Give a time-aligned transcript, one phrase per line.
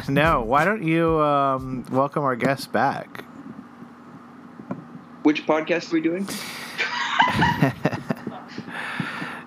[0.08, 0.42] no.
[0.42, 3.24] Why don't you um, welcome our guests back?
[5.22, 6.24] Which podcast are we doing?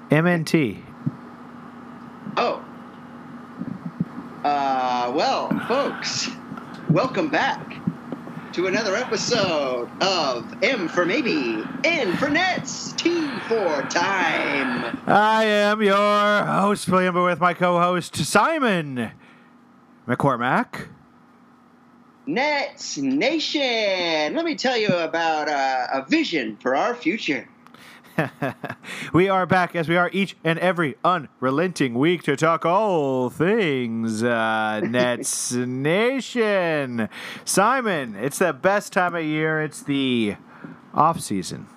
[0.09, 0.81] MNT.
[2.37, 2.63] Oh.
[4.43, 6.29] Uh, well, folks,
[6.89, 7.75] welcome back
[8.53, 14.99] to another episode of M for Maybe, N for Nets, T for Time.
[15.07, 19.11] I am your host, William, but with my co-host Simon
[20.07, 20.87] McCormack.
[22.25, 24.33] Nets Nation.
[24.33, 27.49] Let me tell you about uh, a vision for our future.
[29.13, 34.23] we are back as we are each and every unrelenting week to talk all things
[34.23, 37.09] uh, Nets Nation.
[37.43, 39.61] Simon, it's the best time of year.
[39.61, 40.35] It's the
[40.93, 41.67] off season.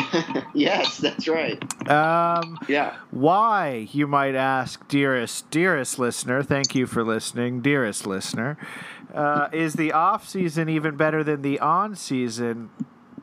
[0.54, 1.60] yes, that's right.
[1.90, 2.96] Um, yeah.
[3.10, 8.56] Why, you might ask, dearest, dearest listener, thank you for listening, dearest listener.
[9.14, 12.70] Uh, is the off season even better than the on season?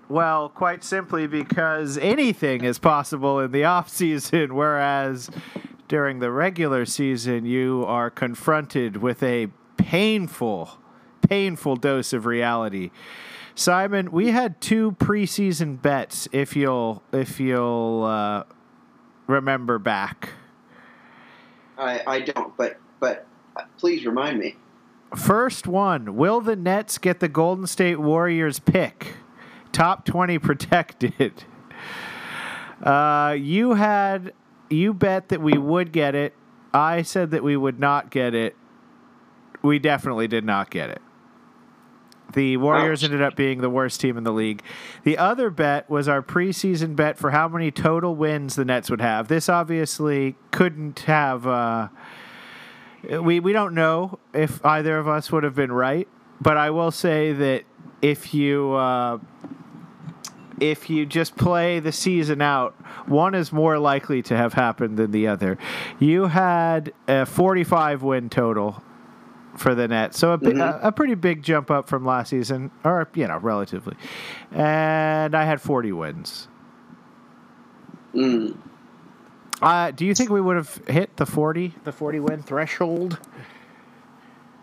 [0.07, 5.29] Well, quite simply because anything is possible in the off season, whereas
[5.87, 10.77] during the regular season you are confronted with a painful,
[11.27, 12.91] painful dose of reality.
[13.59, 16.29] Simon, we had two preseason bets.
[16.31, 18.43] If you'll, if you'll uh,
[19.27, 20.29] remember back.
[21.77, 24.55] I I don't, but but uh, please remind me.
[25.13, 29.17] First one: Will the Nets get the Golden State Warriors pick?
[29.73, 31.43] Top twenty protected.
[32.81, 34.31] Uh, you had
[34.69, 36.33] you bet that we would get it.
[36.73, 38.55] I said that we would not get it.
[39.61, 41.01] We definitely did not get it.
[42.33, 43.09] The Warriors Ouch.
[43.09, 44.61] ended up being the worst team in the league.
[45.03, 49.01] The other bet was our preseason bet for how many total wins the Nets would
[49.01, 49.27] have.
[49.27, 51.47] This obviously couldn't have.
[51.47, 51.87] Uh,
[53.21, 56.07] we we don't know if either of us would have been right,
[56.41, 57.63] but I will say that
[58.01, 59.19] if you uh,
[60.59, 62.75] if you just play the season out,
[63.07, 65.57] one is more likely to have happened than the other.
[65.99, 68.83] You had a 45 win total
[69.59, 70.61] for the net, so a, Mhm.
[70.83, 73.95] a, a pretty big jump up from last season, or you know, relatively.
[74.51, 76.47] And I had 40 wins.
[78.15, 78.55] Mm.
[79.61, 83.19] Uh, do you think we would have hit the 40, the 40 win threshold?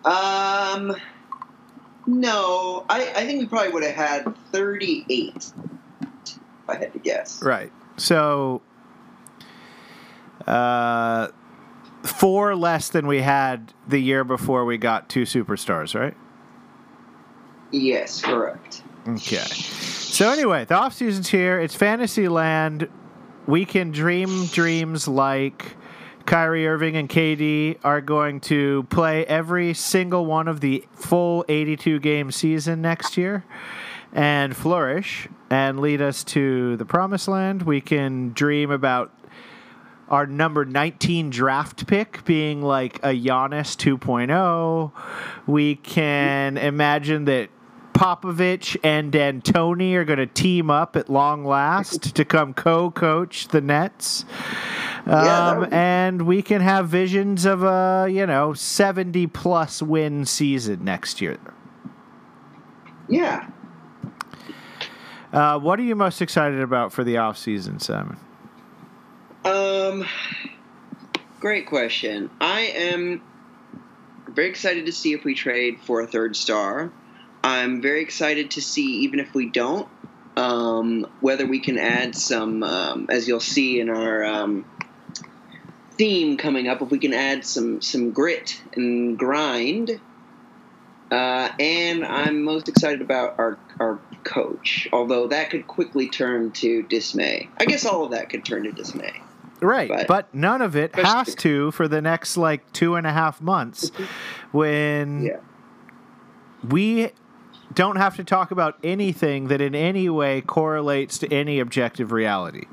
[0.04, 0.96] Um,
[2.06, 5.52] no, I, I think we probably would have had 38, if
[6.68, 7.42] I had to guess.
[7.42, 7.70] Right.
[7.98, 8.62] So,
[10.46, 11.28] uh,
[12.06, 16.14] four less than we had the year before we got two superstars, right?
[17.70, 18.82] Yes, correct.
[19.08, 19.36] Okay.
[19.36, 21.60] So anyway, the off season's here.
[21.60, 22.88] It's fantasy land.
[23.46, 25.76] We can dream dreams like
[26.26, 32.00] Kyrie Irving and KD are going to play every single one of the full 82
[32.00, 33.44] game season next year
[34.12, 37.62] and flourish and lead us to the promised land.
[37.62, 39.12] We can dream about
[40.08, 44.92] our number 19 draft pick being like a Giannis 2.0.
[45.46, 47.50] We can imagine that
[47.92, 53.60] Popovich and D'Antoni are going to team up at long last to come co-coach the
[53.62, 54.26] Nets.
[55.06, 60.84] Um, be- and we can have visions of a, you know, 70 plus win season
[60.84, 61.38] next year.
[63.08, 63.48] Yeah.
[65.32, 68.18] Uh, what are you most excited about for the offseason, Simon?
[69.46, 70.04] Um,
[71.38, 72.30] great question.
[72.40, 73.22] I am
[74.28, 76.90] very excited to see if we trade for a third star.
[77.44, 79.86] I'm very excited to see, even if we don't,
[80.36, 84.64] um, whether we can add some, um, as you'll see in our um,
[85.92, 90.00] theme coming up, if we can add some some grit and grind.
[91.08, 96.82] Uh, and I'm most excited about our our coach, although that could quickly turn to
[96.82, 97.48] dismay.
[97.60, 99.12] I guess all of that could turn to dismay.
[99.60, 103.12] Right, but, But- none of it has to for the next like two and a
[103.12, 103.90] half months
[104.52, 105.36] when Yeah.
[106.68, 107.10] we
[107.74, 112.64] don't have to talk about anything that in any way correlates to any objective reality,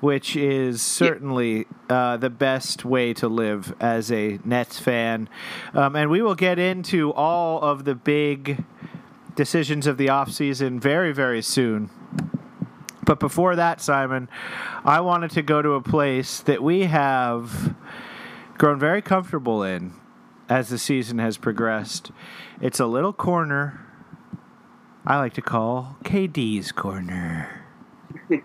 [0.00, 5.28] which is certainly uh, the best way to live as a Nets fan.
[5.74, 8.64] Um, and we will get into all of the big
[9.36, 11.88] decisions of the offseason very, very soon.
[13.04, 14.28] But before that, Simon,
[14.84, 17.74] I wanted to go to a place that we have
[18.58, 19.94] grown very comfortable in
[20.48, 22.12] as the season has progressed.
[22.60, 23.80] It's a little corner
[25.04, 27.64] I like to call KD's Corner.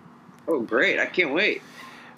[0.50, 0.98] Oh, great!
[0.98, 1.60] I can't wait.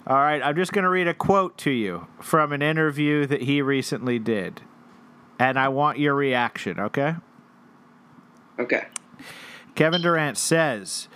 [0.07, 3.41] All right, I'm just going to read a quote to you from an interview that
[3.41, 4.61] he recently did.
[5.37, 7.15] and I want your reaction, okay?
[8.57, 8.85] Okay.
[9.75, 11.09] Kevin Durant says,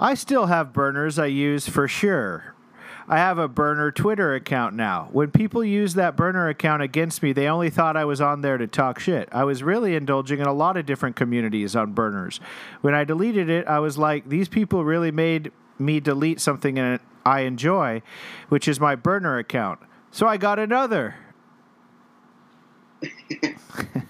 [0.00, 2.54] I still have burners I use for sure.
[3.06, 5.08] I have a burner Twitter account now.
[5.12, 8.56] When people use that burner account against me, they only thought I was on there
[8.56, 9.28] to talk shit.
[9.30, 12.40] I was really indulging in a lot of different communities on burners.
[12.80, 17.40] When I deleted it, I was like, these people really made me delete something I
[17.40, 18.00] enjoy,
[18.48, 19.80] which is my burner account.
[20.10, 21.16] So I got another.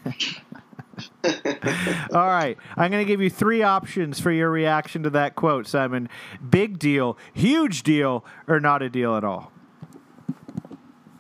[1.25, 2.57] All right.
[2.77, 6.09] I'm going to give you three options for your reaction to that quote, Simon.
[6.49, 9.53] Big deal, huge deal, or not a deal at all?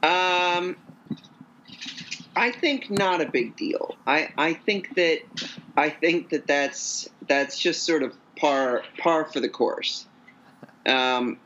[0.02, 0.76] Um,
[2.34, 3.96] I think not a big deal.
[4.06, 5.20] I, I think that
[5.76, 10.06] I think that that's that's just sort of par par for the course.
[10.86, 11.38] Um,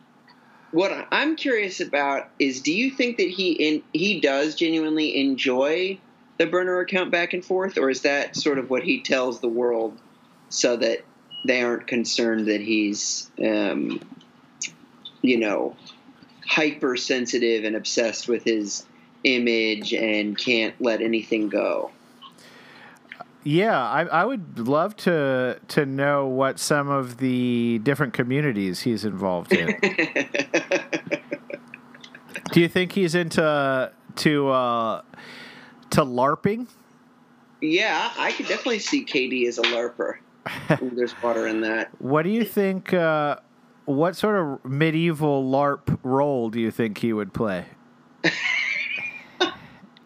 [0.71, 5.99] what I'm curious about is, do you think that he in he does genuinely enjoy
[6.44, 9.49] the burner account back and forth, or is that sort of what he tells the
[9.49, 9.99] world
[10.50, 11.05] so that
[11.46, 14.00] they aren't concerned that he's, um,
[15.23, 15.75] you know,
[16.46, 18.85] hypersensitive and obsessed with his
[19.25, 21.91] image and can't let anything go?
[23.43, 29.05] Yeah, I, I would love to to know what some of the different communities he's
[29.05, 29.79] involved in.
[32.52, 35.02] Do you think he's into to uh,
[35.94, 36.69] to LARPing?
[37.61, 40.17] Yeah, I could definitely see KD as a LARPer.
[40.82, 41.91] Ooh, there's water in that.
[42.00, 42.93] What do you think?
[42.93, 43.37] Uh,
[43.87, 47.67] what sort of medieval LARP role do you think he would play?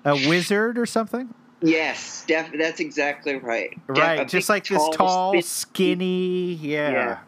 [0.05, 1.35] a wizard or something?
[1.61, 3.77] Yes, def- that's exactly right.
[3.89, 6.91] Right, Def- just like tall, this tall, skinny, yeah.
[6.91, 7.19] yeah.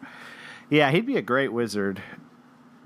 [0.69, 2.01] Yeah, he'd be a great wizard.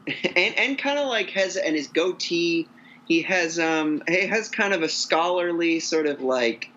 [0.35, 2.67] and and kind of like has and his goatee
[3.07, 6.69] he has um he has kind of a scholarly sort of like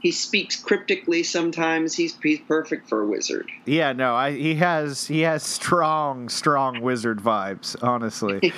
[0.00, 1.94] he speaks cryptically sometimes.
[1.94, 3.50] He's he's perfect for a wizard.
[3.64, 7.76] Yeah, no, I, he has he has strong strong wizard vibes.
[7.82, 8.52] Honestly.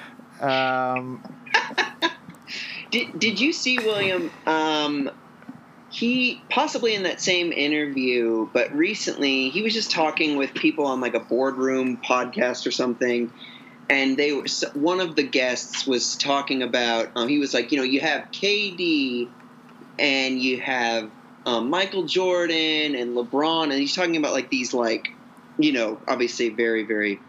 [0.40, 1.22] um,
[2.90, 4.30] did did you see William?
[4.46, 5.10] Um,
[5.90, 11.00] he possibly in that same interview, but recently he was just talking with people on
[11.00, 13.32] like a boardroom podcast or something,
[13.90, 17.78] and they were one of the guests was talking about um, he was like you
[17.78, 19.28] know you have KD
[19.98, 21.10] and you have
[21.46, 25.10] um, Michael Jordan and LeBron and he's talking about like these like
[25.58, 27.20] you know obviously very very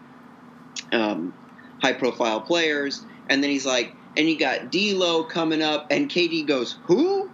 [0.91, 1.33] um,
[1.81, 3.03] high profile players.
[3.27, 7.29] And then he's like and you got D'Lo coming up and KD goes who?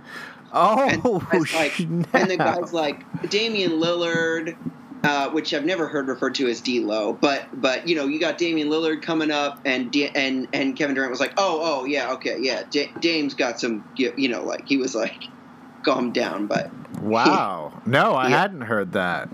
[0.53, 4.57] Oh and, like, and the guy's like Damian Lillard
[5.03, 8.38] uh, which I've never heard referred to as D'Lo, but but you know you got
[8.38, 12.13] Damian Lillard coming up, and D- and and Kevin Durant was like, oh oh yeah
[12.13, 15.30] okay yeah, D- Dame's got some you know like he was like,
[15.83, 18.39] calm down, but wow, no, I yeah.
[18.42, 19.30] hadn't heard that.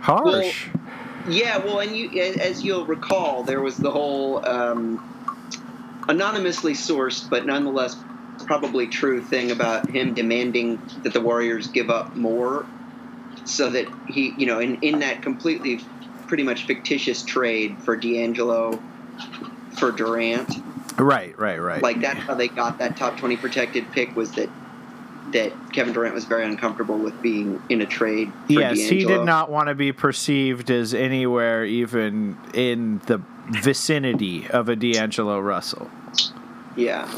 [0.00, 0.68] Harsh.
[0.72, 0.82] Well,
[1.26, 2.10] yeah, well, and you
[2.40, 5.00] as you'll recall, there was the whole um,
[6.08, 8.04] anonymously sourced, but nonetheless
[8.46, 12.66] probably true thing about him demanding that the Warriors give up more
[13.44, 15.80] so that he, you know, in, in that completely
[16.26, 18.80] pretty much fictitious trade for D'Angelo
[19.78, 20.50] for Durant.
[20.98, 21.82] Right, right, right.
[21.82, 24.48] Like that's how they got that top 20 protected pick was that
[25.32, 28.30] that Kevin Durant was very uncomfortable with being in a trade.
[28.48, 28.98] yes, D'Angelo.
[28.98, 34.76] he did not want to be perceived as anywhere even in the vicinity of a
[34.76, 35.90] D'Angelo Russell.
[36.76, 37.10] Yeah.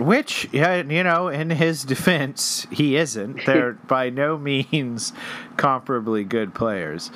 [0.00, 3.44] Which, yeah, you know, in his defense, he isn't.
[3.44, 5.12] They're by no means
[5.56, 7.10] comparably good players.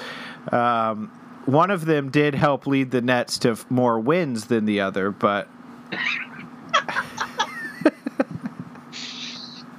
[0.53, 1.11] Um,
[1.47, 5.49] one of them did help lead the Nets to more wins than the other, but.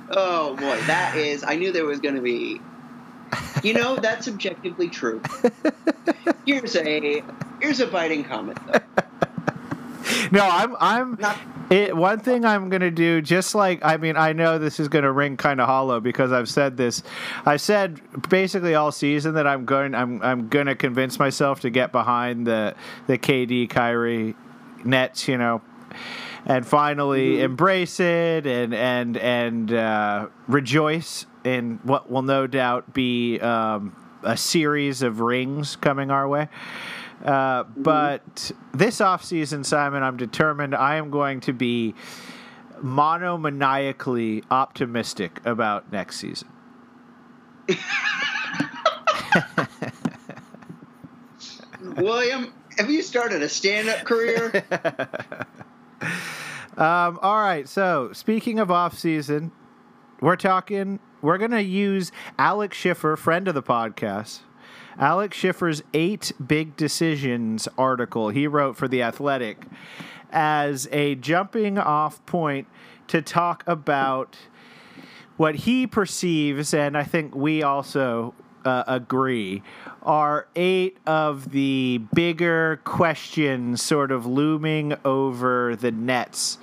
[0.09, 1.43] oh boy, that is.
[1.43, 2.59] I knew there was going to be.
[3.63, 5.21] You know, that's objectively true.
[6.45, 7.23] Here's a
[7.59, 8.79] here's a biting comment, though.
[10.31, 11.37] No, I'm I'm Not
[11.69, 14.87] it, one thing I'm going to do, just like, I mean, I know this is
[14.87, 17.01] going to ring kind of hollow because I've said this.
[17.45, 21.69] I've said basically all season that I'm going, I'm, I'm going to convince myself to
[21.69, 22.75] get behind the,
[23.07, 24.35] the KD Kyrie
[24.83, 25.61] Nets, you know,
[26.45, 27.45] and finally mm-hmm.
[27.45, 34.35] embrace it and, and, and, uh, rejoice in what will no doubt be, um, a
[34.35, 36.49] series of rings coming our way.
[37.23, 37.83] Uh, mm-hmm.
[37.83, 41.95] But this offseason, Simon, I'm determined I am going to be
[42.81, 46.49] monomaniacally optimistic about next season.
[51.97, 54.63] William, have you started a stand up career?
[56.77, 57.67] um, all right.
[57.67, 59.51] So, speaking of off season,
[60.21, 60.99] We're talking.
[61.21, 64.39] We're gonna use Alex Schiffer, friend of the podcast.
[64.97, 69.65] Alex Schiffer's eight big decisions article he wrote for the Athletic
[70.31, 72.67] as a jumping off point
[73.07, 74.37] to talk about
[75.37, 78.33] what he perceives, and I think we also
[78.63, 79.61] uh, agree,
[80.01, 86.57] are eight of the bigger questions sort of looming over the Nets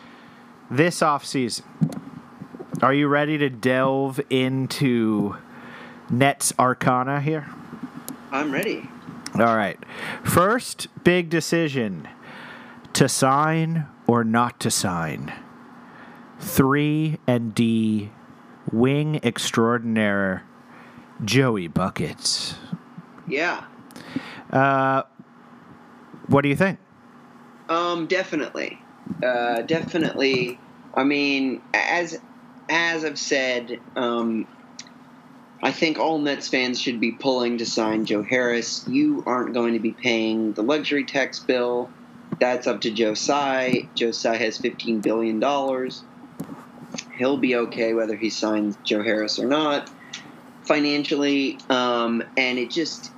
[0.70, 1.62] this offseason.
[2.82, 5.36] Are you ready to delve into
[6.10, 7.46] Nets arcana here?
[8.32, 8.88] I'm ready.
[9.34, 9.78] All right.
[10.24, 12.08] First big decision
[12.94, 15.32] to sign or not to sign.
[16.40, 18.10] 3 and D
[18.72, 20.44] wing extraordinaire
[21.24, 22.54] Joey Buckets.
[23.28, 23.64] Yeah.
[24.50, 25.02] Uh,
[26.26, 26.78] what do you think?
[27.68, 28.80] Um, definitely.
[29.22, 30.58] Uh, definitely.
[30.94, 32.18] I mean, as
[32.68, 34.46] as I've said, um,
[35.62, 38.86] I think all Nets fans should be pulling to sign Joe Harris.
[38.88, 41.88] You aren't going to be paying the luxury tax bill.
[42.40, 43.88] That's up to Joe Tsai.
[43.94, 45.40] Joe Tsai has $15 billion.
[47.16, 49.88] He'll be okay whether he signs Joe Harris or not
[50.64, 51.58] financially.
[51.70, 53.12] Um, and it just,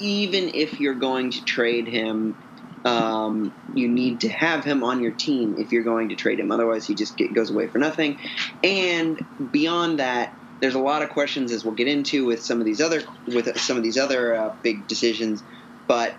[0.00, 2.36] even if you're going to trade him,
[2.84, 6.50] um, you need to have him on your team if you're going to trade him.
[6.50, 8.18] Otherwise, he just get, goes away for nothing.
[8.62, 12.64] And beyond that, there's a lot of questions as we'll get into with some of
[12.64, 15.42] these other with some of these other uh, big decisions,
[15.88, 16.14] but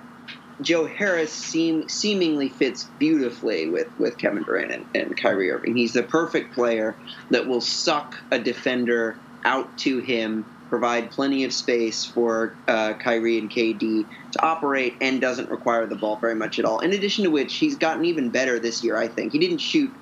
[0.62, 5.78] Joe Harris seem seemingly fits beautifully with, with Kevin Durant and, and Kyrie Irving.
[5.78, 6.94] He's the perfect player
[7.32, 13.40] that will suck a defender out to him, provide plenty of space for uh, Kyrie
[13.40, 16.80] and KD to operate, and doesn't require the ball very much at all.
[16.80, 18.98] In addition to which, he's gotten even better this year.
[18.98, 19.94] I think he didn't shoot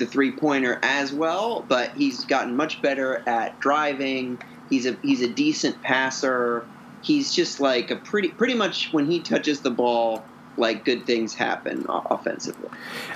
[0.00, 4.40] the three pointer as well, but he's gotten much better at driving.
[4.68, 6.66] He's a he's a decent passer.
[7.02, 10.24] He's just like a pretty pretty much when he touches the ball,
[10.56, 12.68] like good things happen offensively.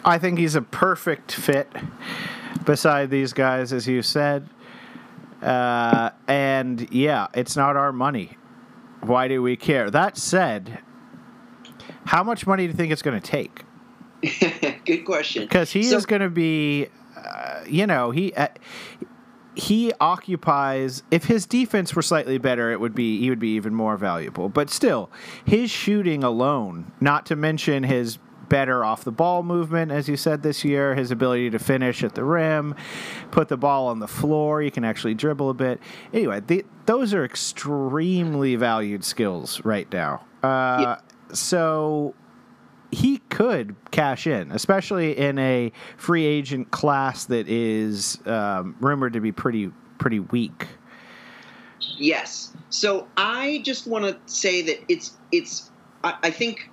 [0.04, 1.68] I think he's a perfect fit
[2.64, 4.48] beside these guys, as you said.
[5.42, 8.36] Uh, and yeah, it's not our money.
[9.00, 9.90] Why do we care?
[9.90, 10.78] That said,
[12.06, 13.64] how much money do you think it's going to take?
[14.84, 15.42] Good question.
[15.42, 18.48] Because he so, is going to be, uh, you know, he uh,
[19.54, 21.02] he occupies.
[21.10, 24.48] If his defense were slightly better, it would be he would be even more valuable.
[24.48, 25.10] But still,
[25.44, 30.42] his shooting alone, not to mention his better off the ball movement, as you said
[30.42, 32.74] this year, his ability to finish at the rim,
[33.30, 34.62] put the ball on the floor.
[34.62, 35.80] You can actually dribble a bit.
[36.12, 40.24] Anyway, the, those are extremely valued skills right now.
[40.42, 40.46] Uh,
[40.80, 40.96] yeah.
[41.34, 42.14] So
[42.94, 49.20] he could cash in, especially in a free agent class that is um, rumored to
[49.20, 50.68] be pretty pretty weak.
[51.96, 52.52] Yes.
[52.70, 55.70] So I just want to say that it's it's
[56.02, 56.70] I, I think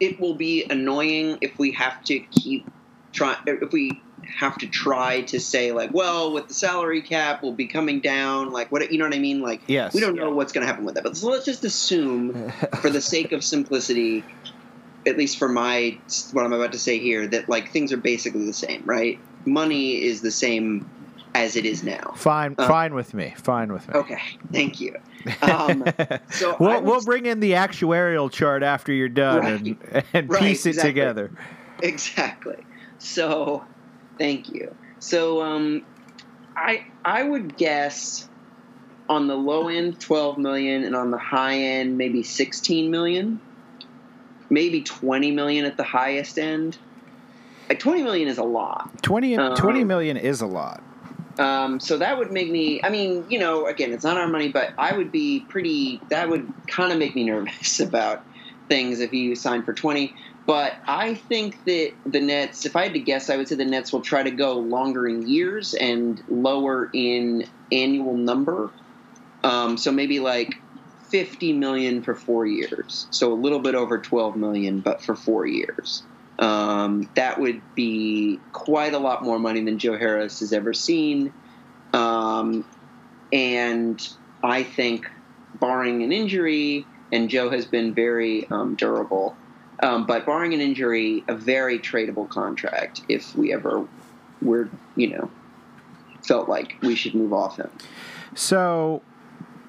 [0.00, 2.70] it will be annoying if we have to keep
[3.12, 7.52] trying if we have to try to say like, well, with the salary cap, we'll
[7.52, 8.50] be coming down.
[8.50, 9.40] Like, what you know what I mean?
[9.40, 9.94] Like, yes.
[9.94, 11.04] we don't know what's going to happen with that.
[11.04, 14.24] But so let's just assume, for the sake of simplicity,
[15.06, 15.98] at least for my
[16.32, 19.18] what I'm about to say here, that like things are basically the same, right?
[19.44, 20.88] Money is the same
[21.34, 22.12] as it is now.
[22.16, 23.34] Fine, um, fine with me.
[23.36, 23.94] Fine with me.
[23.94, 24.96] Okay, thank you.
[25.40, 25.86] Um,
[26.32, 30.42] so we'll, we'll bring in the actuarial chart after you're done right, and, and right,
[30.42, 30.90] piece it exactly.
[30.90, 31.30] together.
[31.82, 32.62] Exactly.
[32.98, 33.64] So,
[34.18, 34.74] thank you.
[34.98, 35.82] So, um,
[36.54, 38.28] I I would guess
[39.08, 43.40] on the low end 12 million and on the high end maybe 16 million
[44.50, 46.78] maybe 20 million at the highest end.
[47.68, 48.90] Like 20 million is a lot.
[49.02, 50.82] 20, um, 20 million is a lot.
[51.38, 54.48] Um, so that would make me, I mean, you know, again, it's not our money,
[54.48, 58.24] but I would be pretty, that would kind of make me nervous about
[58.68, 60.14] things if you signed for 20.
[60.46, 63.64] But I think that the Nets, if I had to guess, I would say the
[63.64, 68.70] Nets will try to go longer in years and lower in annual number.
[69.42, 70.54] Um, so maybe like
[71.14, 75.46] 50 million for four years, so a little bit over 12 million, but for four
[75.46, 76.02] years.
[76.40, 81.32] Um, that would be quite a lot more money than Joe Harris has ever seen.
[81.92, 82.64] Um,
[83.32, 84.04] and
[84.42, 85.08] I think,
[85.60, 89.36] barring an injury, and Joe has been very um, durable,
[89.84, 93.86] um, but barring an injury, a very tradable contract if we ever
[94.42, 95.30] were, you know,
[96.24, 97.70] felt like we should move off him.
[98.34, 99.00] So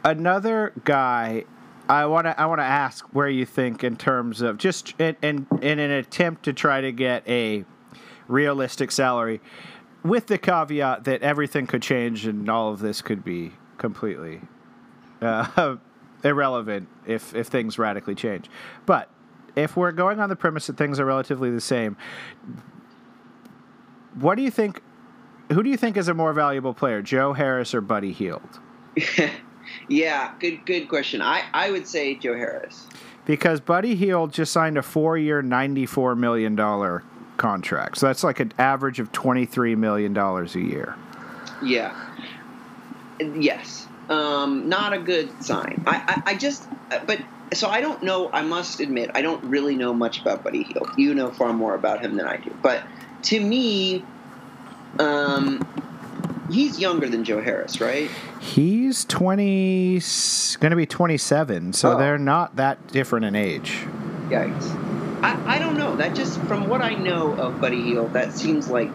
[0.05, 1.43] another guy
[1.89, 5.17] I want to I want to ask where you think in terms of just in,
[5.21, 7.65] in in an attempt to try to get a
[8.27, 9.41] realistic salary.
[10.03, 14.41] with the caveat that everything could change and all of this could be completely
[15.21, 15.77] uh,
[16.24, 18.50] irrelevant if if things radically change.
[18.85, 19.09] But
[19.55, 21.97] if we're going on the premise that things are relatively the same,
[24.15, 24.81] what do you think?
[25.51, 28.59] Who do you think is a more valuable player, Joe Harris or Buddy Hield?
[29.88, 31.22] yeah, good good question.
[31.22, 32.88] I, I would say Joe Harris.
[33.25, 36.55] Because Buddy Hield just signed a four year, $94 million
[37.38, 37.98] contract.
[37.98, 40.95] So that's like an average of $23 million a year.
[41.63, 41.95] Yeah.
[43.19, 43.88] Yes.
[44.10, 45.84] Um, not a good sign.
[45.88, 46.67] I, I, I just,
[47.07, 47.19] but
[47.53, 48.29] so I don't know.
[48.31, 50.91] I must admit, I don't really know much about Buddy Hield.
[50.98, 52.55] You know far more about him than I do.
[52.62, 52.84] But
[53.24, 54.03] to me,
[55.00, 55.65] um,
[56.49, 58.09] he's younger than Joe Harris, right?
[58.39, 59.99] He's 20,
[60.59, 61.97] going to be 27, so oh.
[61.97, 63.85] they're not that different in age.
[64.29, 65.23] Yikes.
[65.23, 65.95] I, I don't know.
[65.95, 68.91] That just, from what I know of Buddy Hield, that seems like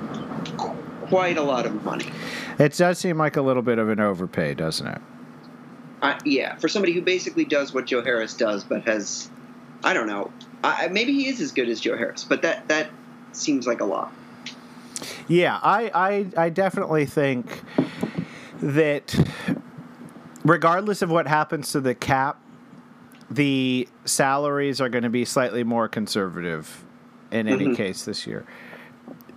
[1.09, 2.07] quite a lot of money.
[2.59, 5.01] It does seem like a little bit of an overpay, doesn't it?
[6.03, 9.31] Uh, yeah, for somebody who basically does what Joe Harris does, but has,
[9.83, 10.31] I don't know,
[10.63, 12.91] I, maybe he is as good as Joe Harris, but that that
[13.33, 14.13] seems like a lot.
[15.29, 15.91] Yeah, I,
[16.37, 17.63] I, I definitely think
[18.61, 19.15] that
[20.45, 22.41] regardless of what happens to the cap,
[23.31, 26.85] the salaries are going to be slightly more conservative
[27.31, 27.75] in any mm-hmm.
[27.75, 28.45] case this year.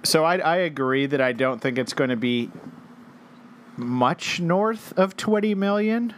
[0.03, 2.51] So I, I agree that I don't think it's going to be
[3.77, 6.13] much north of 20 million,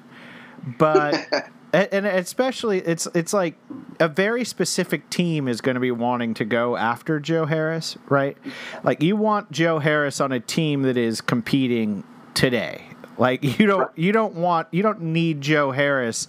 [0.78, 3.58] but and especially it's it's like
[4.00, 8.38] a very specific team is going to be wanting to go after Joe Harris, right?
[8.84, 12.86] Like you want Joe Harris on a team that is competing today.
[13.18, 16.28] Like you don't you don't want you don't need Joe Harris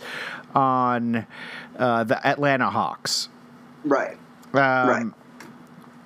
[0.55, 1.27] on
[1.79, 3.29] uh, the Atlanta Hawks,
[3.85, 4.17] right?
[4.53, 5.07] Um, right.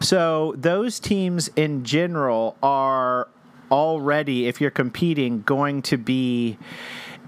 [0.01, 3.29] So those teams in general are
[3.71, 6.59] already, if you're competing, going to be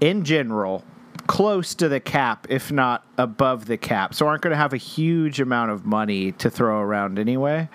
[0.01, 0.83] in general
[1.27, 4.13] close to the cap, if not above the cap.
[4.13, 7.69] So aren't going to have a huge amount of money to throw around anyway.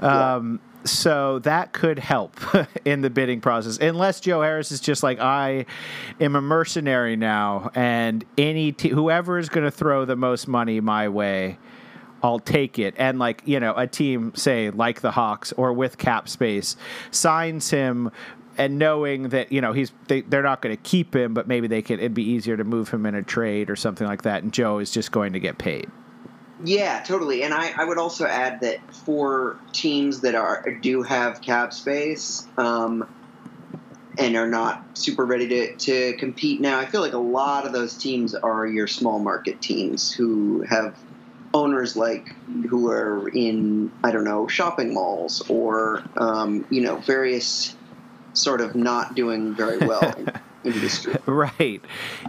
[0.00, 2.38] Um, So that could help
[2.84, 5.66] in the bidding process, unless Joe Harris is just like I
[6.20, 10.80] am a mercenary now, and any te- whoever is going to throw the most money
[10.80, 11.58] my way,
[12.22, 12.94] I'll take it.
[12.98, 16.76] And like you know, a team say like the Hawks or with cap space
[17.10, 18.12] signs him
[18.58, 21.66] and knowing that you know he's they, they're not going to keep him, but maybe
[21.66, 21.98] they could.
[21.98, 24.78] It'd be easier to move him in a trade or something like that, and Joe
[24.78, 25.90] is just going to get paid.
[26.64, 27.42] Yeah, totally.
[27.42, 32.46] And I, I would also add that for teams that are do have cap space
[32.56, 33.06] um,
[34.16, 37.72] and are not super ready to, to compete now, I feel like a lot of
[37.72, 40.96] those teams are your small market teams who have
[41.52, 42.34] owners like
[42.68, 47.74] who are in I don't know shopping malls or um, you know various
[48.36, 50.30] sort of not doing very well in
[50.64, 51.16] industry.
[51.26, 51.80] Right.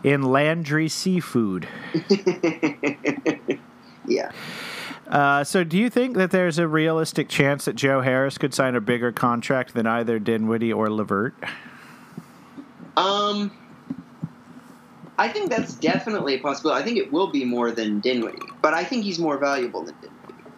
[0.04, 1.68] In Landry Seafood.
[4.08, 4.32] yeah.
[5.08, 8.76] Uh, so, do you think that there's a realistic chance that Joe Harris could sign
[8.76, 11.34] a bigger contract than either Dinwiddie or LeVert?
[12.98, 13.52] Um,
[15.18, 16.82] I think that's definitely a possibility.
[16.82, 19.96] I think it will be more than Dinwiddie, but I think he's more valuable than
[20.02, 20.52] Dinwiddie.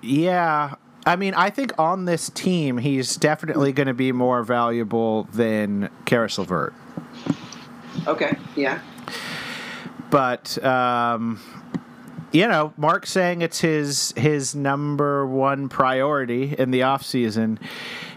[0.00, 0.74] Yeah,
[1.08, 5.88] I mean, I think on this team, he's definitely going to be more valuable than
[6.04, 6.74] Caris LeVert.
[8.06, 8.82] Okay, yeah.
[10.10, 11.40] But, um,
[12.30, 17.58] you know, Mark saying it's his his number one priority in the offseason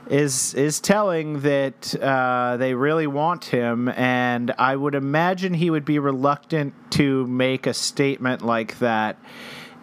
[0.09, 5.85] is is telling that uh, they really want him, and I would imagine he would
[5.85, 9.17] be reluctant to make a statement like that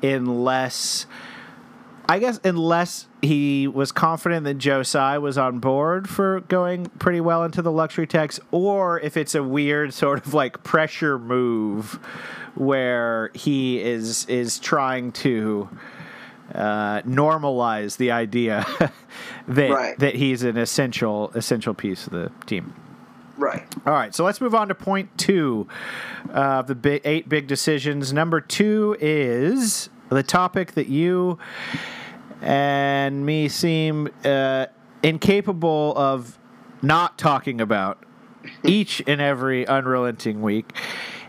[0.03, 1.07] unless–
[2.09, 7.21] I guess unless he was confident that Joe Tsai was on board for going pretty
[7.21, 11.99] well into the luxury tax, or if it's a weird sort of like pressure move
[12.55, 15.69] where he is is trying to
[16.55, 18.65] uh, normalize the idea
[19.49, 19.99] that right.
[19.99, 22.75] that he's an essential essential piece of the team.
[23.37, 23.67] Right.
[23.87, 24.15] All right.
[24.15, 25.69] So let's move on to point two
[26.31, 28.13] of the big, eight big decisions.
[28.13, 31.39] Number two is the topic that you
[32.41, 34.67] and me seem uh,
[35.03, 36.39] incapable of
[36.83, 38.05] not talking about
[38.65, 40.73] each and every unrelenting week.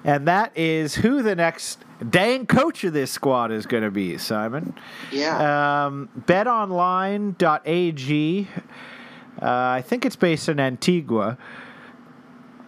[0.03, 4.17] And that is who the next dang coach of this squad is going to be,
[4.17, 4.73] Simon.
[5.11, 5.85] Yeah.
[5.85, 7.37] Um, betonline.ag.
[9.41, 11.37] Uh, I think it's based in Antigua.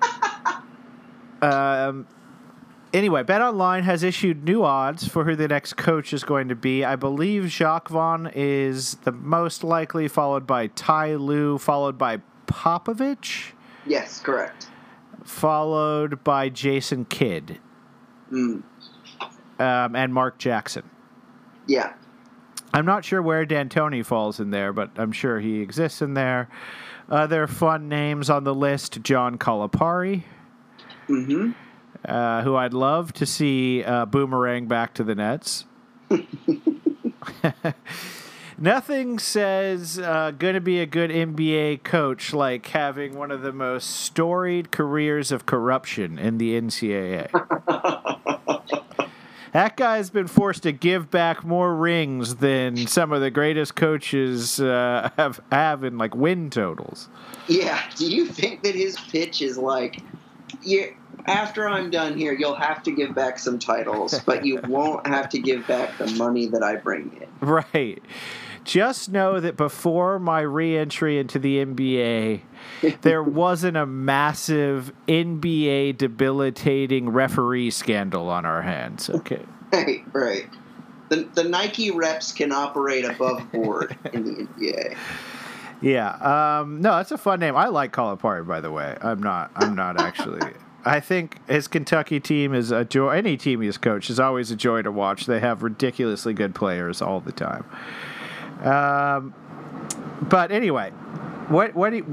[1.41, 2.07] um,
[2.93, 6.55] anyway, Bet Online has issued new odds for who the next coach is going to
[6.55, 6.83] be.
[6.83, 13.51] I believe Jacque Vaughn is the most likely, followed by Ty Lue, followed by Popovich.
[13.85, 14.67] Yes, correct.
[15.23, 17.59] Followed by Jason Kidd.
[18.31, 18.63] Mm.
[19.59, 20.89] Um, and Mark Jackson.
[21.67, 21.93] Yeah.
[22.73, 26.49] I'm not sure where D'Antoni falls in there, but I'm sure he exists in there.
[27.09, 30.23] Other fun names on the list: John Calipari,
[31.09, 31.51] mm-hmm.
[32.05, 35.65] Uh, who I'd love to see uh, boomerang back to the Nets.
[38.57, 43.51] Nothing says uh, going to be a good NBA coach like having one of the
[43.51, 47.31] most storied careers of corruption in the NCAA.
[49.53, 54.59] that guy's been forced to give back more rings than some of the greatest coaches
[54.59, 57.09] uh, have have in like win totals.
[57.47, 57.81] Yeah.
[57.95, 60.01] Do you think that his pitch is like,
[60.61, 60.93] you
[61.25, 65.29] after I'm done here, you'll have to give back some titles, but you won't have
[65.29, 67.47] to give back the money that I bring in.
[67.47, 68.01] Right.
[68.63, 72.41] Just know that before my re-entry into the NBA,
[73.01, 79.09] there wasn't a massive NBA debilitating referee scandal on our hands.
[79.09, 79.41] Okay.
[79.73, 80.49] Right, right.
[81.07, 84.97] The, the Nike reps can operate above board in the NBA.
[85.79, 86.09] Yeah.
[86.59, 87.55] Um, no, that's a fun name.
[87.55, 88.97] I like Calipari, by the way.
[89.01, 89.51] I'm not.
[89.55, 90.41] I'm not actually.
[90.83, 93.11] I think his Kentucky team is a joy.
[93.11, 95.25] Any team he's coached is always a joy to watch.
[95.25, 97.65] They have ridiculously good players all the time.
[98.63, 99.33] Um,
[100.21, 100.91] but anyway,
[101.49, 102.03] what what do,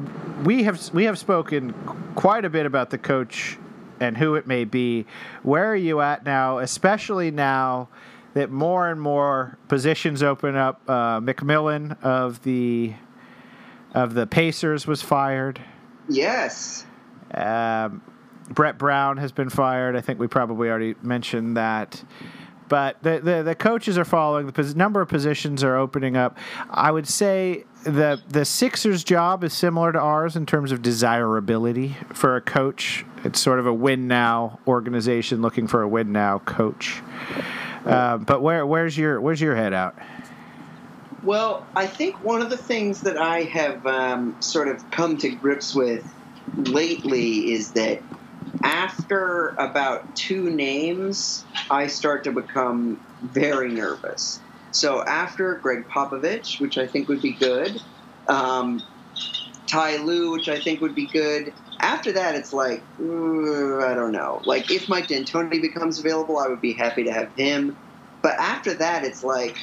[0.44, 1.72] we have we have spoken
[2.14, 3.58] quite a bit about the coach
[4.00, 5.06] and who it may be.
[5.42, 7.88] Where are you at now, especially now
[8.34, 10.82] that more and more positions open up?
[10.88, 12.94] Uh, McMillan of the
[13.94, 15.60] of the Pacers was fired.
[16.08, 16.84] Yes.
[17.34, 18.02] Um,
[18.48, 19.96] Brett Brown has been fired.
[19.96, 22.02] I think we probably already mentioned that.
[22.68, 24.46] But the, the, the coaches are following.
[24.46, 26.36] The pos- number of positions are opening up.
[26.68, 31.96] I would say the the Sixers' job is similar to ours in terms of desirability
[32.12, 33.06] for a coach.
[33.24, 37.02] It's sort of a win now organization looking for a win now coach.
[37.84, 39.96] Uh, but where where's your where's your head out?
[41.22, 45.30] Well, I think one of the things that I have um, sort of come to
[45.30, 46.06] grips with
[46.56, 48.02] lately is that
[48.62, 54.40] after about two names, I start to become very nervous.
[54.70, 57.80] So after Gregg Popovich, which I think would be good,
[58.28, 58.82] um,
[59.68, 61.52] Ty Lue, which I think would be good.
[61.80, 64.42] After that, it's like I don't know.
[64.44, 67.76] Like if Mike D'Antoni becomes available, I would be happy to have him.
[68.28, 69.56] But after that, it's like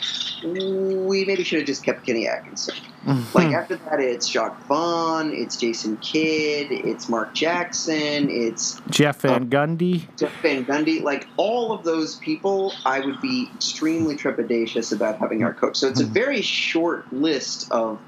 [0.44, 2.74] we maybe should have just kept Kenny Atkinson.
[3.06, 3.22] Mm-hmm.
[3.38, 9.44] Like after that, it's Jacque Vaughn, it's Jason Kidd, it's Mark Jackson, it's Jeff Van
[9.44, 10.08] uh, Gundy.
[10.18, 15.44] Jeff Van Gundy, like all of those people, I would be extremely trepidatious about having
[15.44, 15.78] our coach.
[15.78, 16.14] So it's a mm-hmm.
[16.14, 18.00] very short list of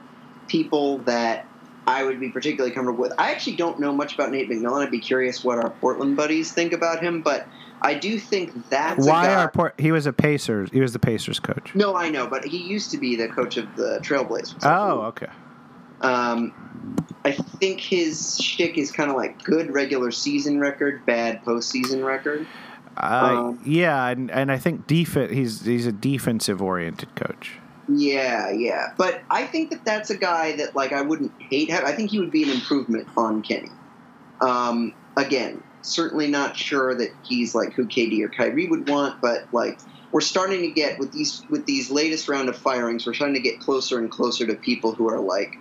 [0.48, 1.46] people that
[1.86, 3.14] I would be particularly comfortable with.
[3.20, 4.86] I actually don't know much about Nate McMillan.
[4.86, 7.46] I'd be curious what our Portland buddies think about him, but
[7.82, 9.76] I do think that's why our port.
[9.80, 10.70] He was a Pacers.
[10.72, 11.76] He was the Pacers coach.
[11.76, 14.64] No, I know, but he used to be the coach of the Trailblazers.
[14.64, 15.28] Oh, okay.
[16.02, 16.54] Um,
[17.24, 22.48] I think his shtick is kind of like good regular season record, bad postseason record.
[22.98, 27.60] Uh, um, yeah, and, and I think def- he's he's a defensive oriented coach.
[27.90, 31.70] Yeah, yeah, but I think that that's a guy that like I wouldn't hate.
[31.70, 31.84] Have.
[31.84, 33.72] I think he would be an improvement on Kenny.
[34.42, 39.48] Um, again, certainly not sure that he's like who KD or Kyrie would want, but
[39.52, 39.80] like
[40.12, 43.42] we're starting to get with these with these latest round of firings, we're starting to
[43.42, 45.58] get closer and closer to people who are like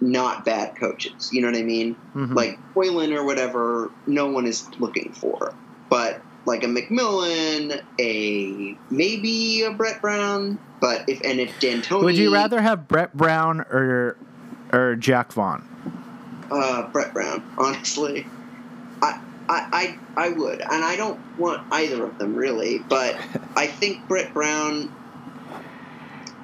[0.00, 1.30] not bad coaches.
[1.32, 1.94] You know what I mean?
[2.14, 2.34] Mm-hmm.
[2.34, 5.54] Like Boylen or whatever, no one is looking for.
[5.88, 12.16] But like a McMillan, a maybe a Brett Brown, but if and if D'Antoni, would
[12.16, 14.16] you rather have Brett Brown or
[14.72, 15.68] or Jack Vaughn?
[16.50, 18.26] Uh, Brett Brown, honestly.
[19.48, 23.16] I, I, I would, and I don't want either of them really, but
[23.56, 24.92] I think Brett Brown.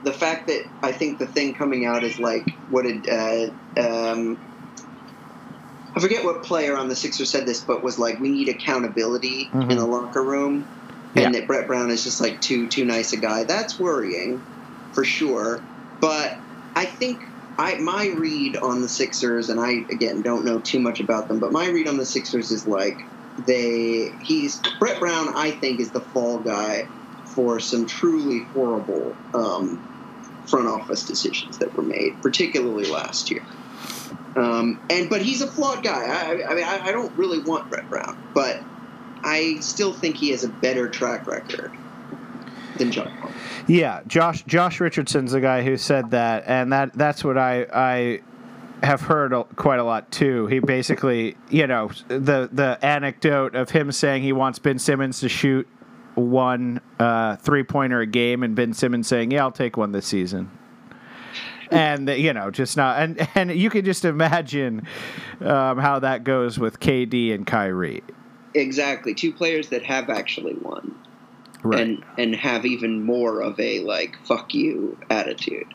[0.03, 4.39] The fact that I think the thing coming out is like what did uh, um,
[5.95, 9.47] I forget what player on the Sixers said this, but was like we need accountability
[9.47, 9.71] mm-hmm.
[9.71, 10.67] in the locker room,
[11.15, 11.25] yeah.
[11.25, 13.45] and that Brett Brown is just like too too nice a guy.
[13.45, 14.43] That's worrying,
[14.93, 15.63] for sure.
[16.01, 16.39] But
[16.75, 17.21] I think
[17.61, 21.41] I my read on the Sixers, and I again don't know too much about them,
[21.41, 22.99] but my read on the Sixers is like
[23.47, 25.37] they he's Brett Brown.
[25.37, 26.89] I think is the fall guy
[27.27, 33.45] for some truly horrible um, front office decisions that were made, particularly last year.
[34.37, 36.07] Um, and but he's a flawed guy.
[36.07, 38.63] I, I mean, I, I, don't really want Brett Brown, but
[39.23, 41.73] I still think he has a better track record
[42.77, 42.93] than.
[43.67, 48.21] Yeah, Josh Josh Richardson's the guy who said that, and that that's what I I
[48.83, 50.47] have heard quite a lot too.
[50.47, 55.29] He basically, you know, the the anecdote of him saying he wants Ben Simmons to
[55.29, 55.69] shoot
[56.15, 60.07] one uh, three pointer a game, and Ben Simmons saying, "Yeah, I'll take one this
[60.07, 60.51] season."
[61.71, 64.87] and you know, just not, and and you can just imagine
[65.41, 68.03] um, how that goes with KD and Kyrie.
[68.55, 70.95] Exactly, two players that have actually won,
[71.63, 71.81] Right.
[71.81, 75.67] and and have even more of a like "fuck you" attitude.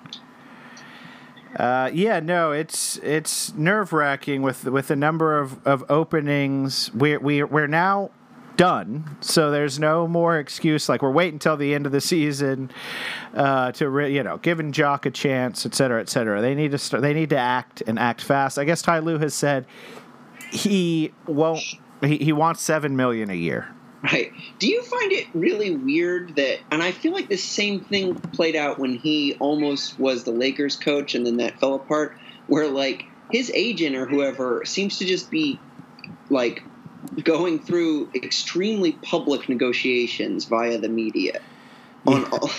[1.58, 6.91] Uh, yeah, no, it's it's nerve wracking with with the number of, of openings.
[6.93, 8.12] We're we, we're now
[8.58, 10.89] done, so there's no more excuse.
[10.89, 12.71] Like we're waiting until the end of the season
[13.34, 16.41] uh, to re- you know giving Jock a chance, et cetera, et cetera.
[16.41, 17.02] They need to start.
[17.02, 18.60] They need to act and act fast.
[18.60, 19.65] I guess Ty Lue has said
[20.52, 21.62] he won't.
[22.02, 23.74] He, he wants seven million a year.
[24.12, 24.32] Right.
[24.60, 28.56] Do you find it really weird that, and I feel like the same thing played
[28.56, 32.15] out when he almost was the Lakers coach and then that fell apart,
[32.46, 35.63] where like his agent or whoever seems to just be
[36.30, 36.62] like
[37.24, 41.39] going through extremely public negotiations via the media
[42.06, 42.52] on all.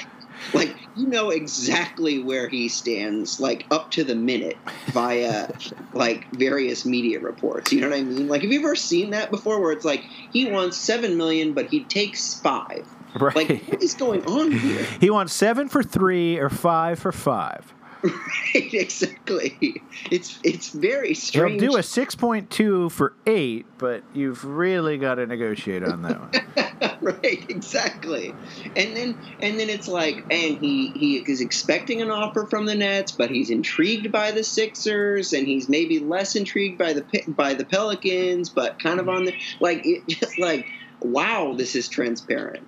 [0.53, 5.53] Like you know exactly where he stands, like up to the minute, via
[5.93, 7.73] like various media reports.
[7.73, 8.29] You know what I mean?
[8.29, 11.69] Like, have you ever seen that before, where it's like he wants seven million, but
[11.69, 12.87] he takes five?
[13.19, 13.35] Right.
[13.35, 14.85] Like, what is going on here?
[15.01, 17.73] he wants seven for three or five for five.
[18.55, 19.83] right, exactly.
[20.11, 21.61] It's it's very strange.
[21.61, 26.03] He'll do a six point two for eight, but you've really got to negotiate on
[26.03, 26.99] that one.
[27.01, 28.35] right, exactly.
[28.77, 32.75] And then and then it's like, and he he is expecting an offer from the
[32.75, 37.55] Nets, but he's intrigued by the Sixers, and he's maybe less intrigued by the by
[37.55, 40.67] the Pelicans, but kind of on the like it just like,
[41.01, 42.67] wow, this is transparent.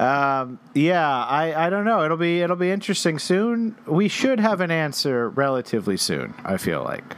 [0.00, 2.04] Um, yeah, I, I don't know.
[2.04, 3.76] It'll be it'll be interesting soon.
[3.86, 6.34] We should have an answer relatively soon.
[6.44, 7.16] I feel like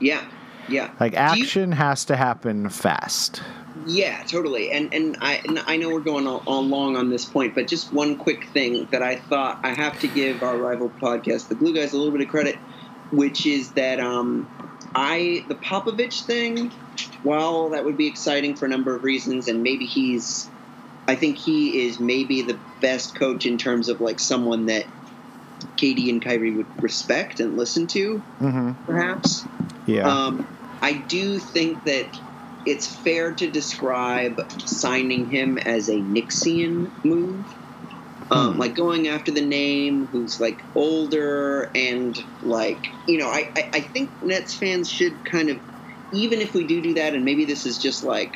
[0.00, 0.24] Yeah,
[0.68, 0.90] yeah.
[1.00, 3.42] like Do you- action has to happen fast.
[3.86, 4.70] Yeah, totally.
[4.72, 7.68] And and I and I know we're going all, all long on this point, but
[7.68, 11.54] just one quick thing that I thought I have to give our rival podcast, the
[11.54, 12.56] Glue Guys, a little bit of credit,
[13.12, 14.48] which is that um,
[14.94, 16.70] I the Popovich thing.
[17.22, 20.48] While that would be exciting for a number of reasons, and maybe he's,
[21.08, 24.86] I think he is maybe the best coach in terms of like someone that
[25.80, 29.46] KD and Kyrie would respect and listen to, hmm perhaps.
[29.86, 30.06] Yeah.
[30.26, 30.48] Um,
[30.82, 32.10] I do think that
[32.64, 34.34] it's fair to describe
[34.66, 37.46] signing him as a Nixian move.
[38.30, 38.58] Um, Hmm.
[38.60, 43.80] Like going after the name, who's like older and like you know, I, I I
[43.80, 45.58] think Nets fans should kind of,
[46.12, 48.34] even if we do do that, and maybe this is just like,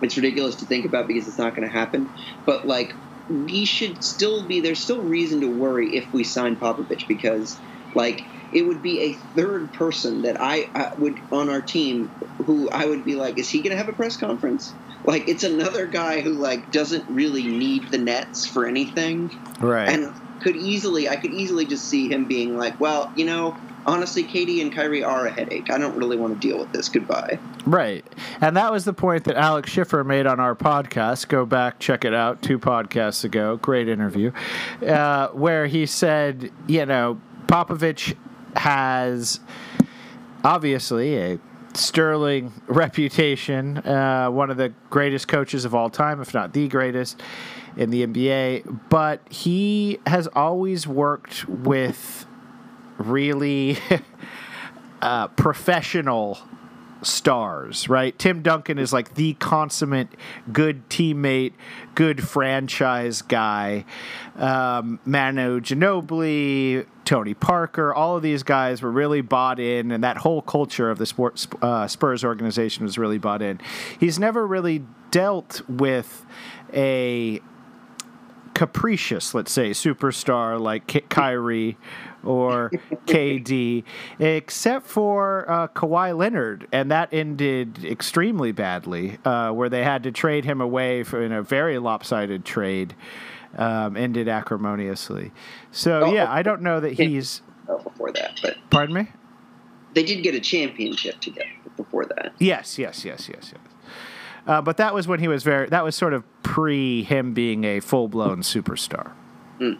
[0.00, 2.08] it's ridiculous to think about because it's not going to happen,
[2.46, 2.94] but like
[3.28, 7.56] we should still be there's still reason to worry if we sign Popovich because
[7.94, 12.68] like it would be a third person that I, I would on our team who
[12.70, 14.72] I would be like, is he going to have a press conference?
[15.04, 19.30] Like it's another guy who like doesn't really need the Nets for anything,
[19.60, 19.88] right.
[19.88, 24.24] and could easily I could easily just see him being like, well, you know, honestly,
[24.24, 25.70] KD and Kyrie are a headache.
[25.70, 26.88] I don't really want to deal with this.
[26.88, 27.38] Goodbye.
[27.66, 28.04] Right.
[28.40, 31.28] And that was the point that Alex Schiffer made on our podcast.
[31.28, 33.56] Go back, check it out, two podcasts ago.
[33.56, 34.32] Great interview.
[34.86, 38.16] Uh, where he said, you know, Popovich
[38.56, 39.40] has
[40.42, 41.38] obviously a
[41.74, 47.20] sterling reputation, uh, one of the greatest coaches of all time, if not the greatest
[47.76, 48.80] in the NBA.
[48.88, 52.26] But he has always worked with
[52.98, 53.78] really
[55.02, 56.38] uh, professional
[57.06, 58.18] stars, right?
[58.18, 60.08] Tim Duncan is like the consummate
[60.52, 61.52] good teammate,
[61.94, 63.84] good franchise guy.
[64.36, 70.18] Um, Manu Ginobili, Tony Parker, all of these guys were really bought in, and that
[70.18, 73.60] whole culture of the sports uh, Spurs organization was really bought in.
[73.98, 76.24] He's never really dealt with
[76.72, 77.40] a
[78.54, 81.76] capricious, let's say, superstar like Kyrie
[82.24, 82.70] or
[83.06, 83.84] KD,
[84.18, 90.12] except for uh, Kawhi Leonard, and that ended extremely badly, uh, where they had to
[90.12, 92.94] trade him away for, in a very lopsided trade.
[93.56, 95.30] Um, ended acrimoniously.
[95.70, 97.40] So Oh, yeah, I don't know that he's.
[97.68, 99.08] Oh, before that, but Pardon me.
[99.92, 102.32] they did get a championship together before that.
[102.40, 103.60] Yes, yes, yes, yes, yes.
[104.44, 105.68] Uh, but that was when he was very.
[105.68, 109.12] That was sort of pre him being a full blown superstar.
[109.60, 109.78] Mm.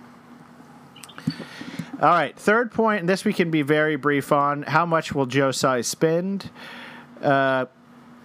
[2.00, 3.00] All right, third point.
[3.00, 4.62] And this we can be very brief on.
[4.62, 6.50] How much will Joe Tsai spend?
[7.22, 7.66] Uh,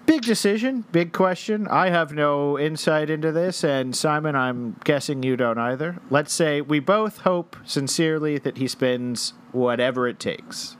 [0.05, 1.67] big decision, big question.
[1.67, 5.99] I have no insight into this, and Simon, I'm guessing you don't either.
[6.09, 10.75] Let's say we both hope sincerely that he spends whatever it takes.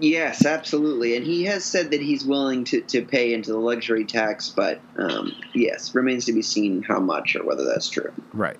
[0.00, 1.16] Yes, absolutely.
[1.16, 4.80] And he has said that he's willing to, to pay into the luxury tax, but
[4.98, 8.12] um, yes, remains to be seen how much or whether that's true.
[8.32, 8.58] Right.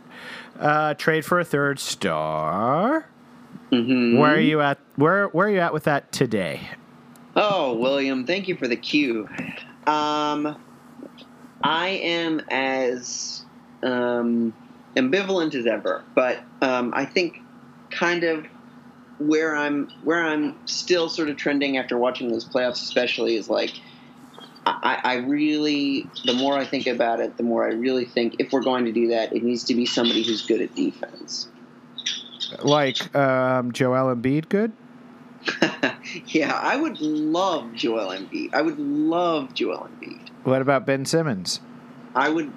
[0.59, 3.09] Uh, trade for a third star.
[3.71, 4.19] Mm-hmm.
[4.19, 4.79] Where are you at?
[4.97, 6.69] Where Where are you at with that today?
[7.37, 9.29] Oh, William, thank you for the cue.
[9.87, 10.57] Um,
[11.63, 13.45] I am as
[13.83, 14.55] um,
[14.97, 17.41] ambivalent as ever, but um, I think
[17.91, 18.47] kind of
[19.19, 23.73] where I'm where I'm still sort of trending after watching those playoffs, especially, is like
[24.67, 28.53] I, I really the more I think about it, the more I really think if
[28.53, 31.49] we're going to do that, it needs to be somebody who's good at defense.
[32.63, 34.73] Like um, Joel Embiid, good.
[36.27, 38.55] yeah, I would love Joel Embiid.
[38.55, 40.31] I would love Joel Embiid.
[40.45, 41.61] What about Ben Simmons?
[42.15, 42.53] I would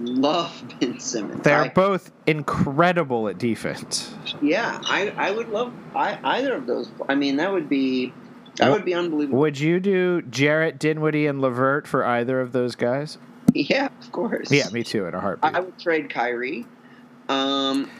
[0.00, 1.42] love Ben Simmons.
[1.42, 4.14] They're I, both incredible at defense.
[4.40, 6.90] yeah, I, I would love I, either of those.
[7.08, 8.12] I mean, that would be
[8.56, 9.38] that would be unbelievable.
[9.40, 13.18] Would you do Jarrett, Dinwiddie, and Levert for either of those guys?
[13.54, 14.50] Yeah, of course.
[14.50, 15.04] Yeah, me too.
[15.04, 15.54] In a heartbeat.
[15.54, 16.64] I would trade Kyrie.
[17.28, 17.90] Um,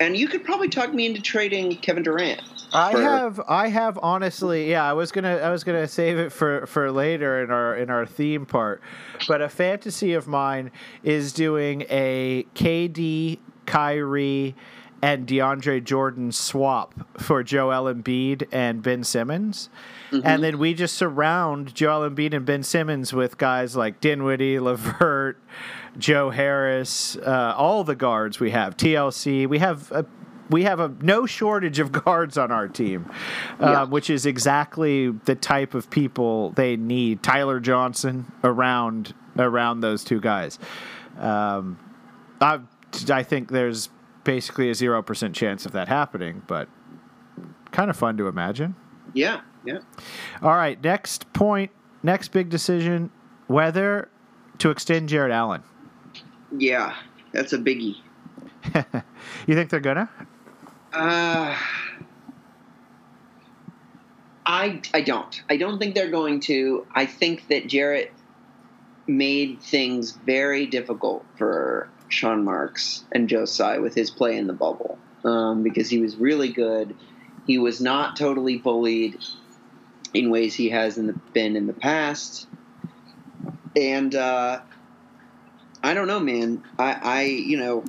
[0.00, 2.42] and you could probably talk me into trading Kevin Durant.
[2.72, 4.84] I for- have, I have honestly, yeah.
[4.84, 8.06] I was gonna, I was gonna save it for for later in our in our
[8.06, 8.82] theme part,
[9.28, 10.70] but a fantasy of mine
[11.02, 14.54] is doing a KD, Kyrie,
[15.02, 19.68] and DeAndre Jordan swap for Joel Embiid and Ben Simmons.
[20.10, 20.26] Mm-hmm.
[20.26, 25.38] And then we just surround Joel Embiid and Ben Simmons with guys like Dinwiddie, Levert,
[25.98, 29.46] Joe Harris, uh, all the guards we have, TLC.
[29.48, 30.04] We have a,
[30.50, 33.10] we have a no shortage of guards on our team,
[33.60, 33.84] uh, Yeah.
[33.84, 37.22] which is exactly the type of people they need.
[37.22, 40.58] Tyler Johnson around around those two guys.
[41.18, 41.78] Um,
[42.40, 42.60] I
[43.10, 43.88] I think there's
[44.24, 46.68] basically a zero percent chance of that happening, but
[47.72, 48.74] kind of fun to imagine.
[49.14, 49.78] Yeah, yeah.
[50.42, 51.70] All right, next point,
[52.02, 53.10] next big decision:
[53.46, 54.08] whether
[54.58, 55.62] to extend Jarrett Allen.
[56.58, 56.94] Yeah,
[57.32, 57.96] that's a biggie.
[59.46, 60.08] you think they're gonna?
[60.92, 61.56] Uh,
[64.44, 65.42] I I don't.
[65.50, 66.86] I don't think they're going to.
[66.94, 68.12] I think that Jarrett
[69.06, 74.52] made things very difficult for Sean Marks and Joe Tsai with his play in the
[74.52, 76.94] bubble um, because he was really good.
[77.46, 79.18] He was not totally bullied
[80.14, 82.46] in ways he has in the, been in the past,
[83.76, 84.60] and uh,
[85.82, 86.62] I don't know, man.
[86.78, 87.84] I, I you know.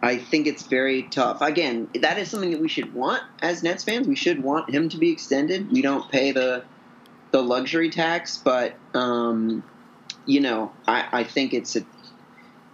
[0.00, 1.40] I think it's very tough.
[1.40, 4.06] Again, that is something that we should want as Nets fans.
[4.06, 5.72] We should want him to be extended.
[5.72, 6.64] We don't pay the
[7.30, 9.62] the luxury tax, but um,
[10.26, 11.84] you know, I, I think it's a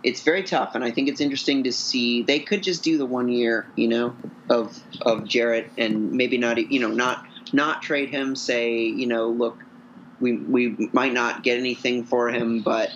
[0.02, 2.22] it's very tough, and I think it's interesting to see.
[2.22, 4.14] They could just do the one year, you know,
[4.50, 8.36] of of Jarrett, and maybe not, you know, not not trade him.
[8.36, 9.58] Say, you know, look,
[10.20, 12.90] we we might not get anything for him, but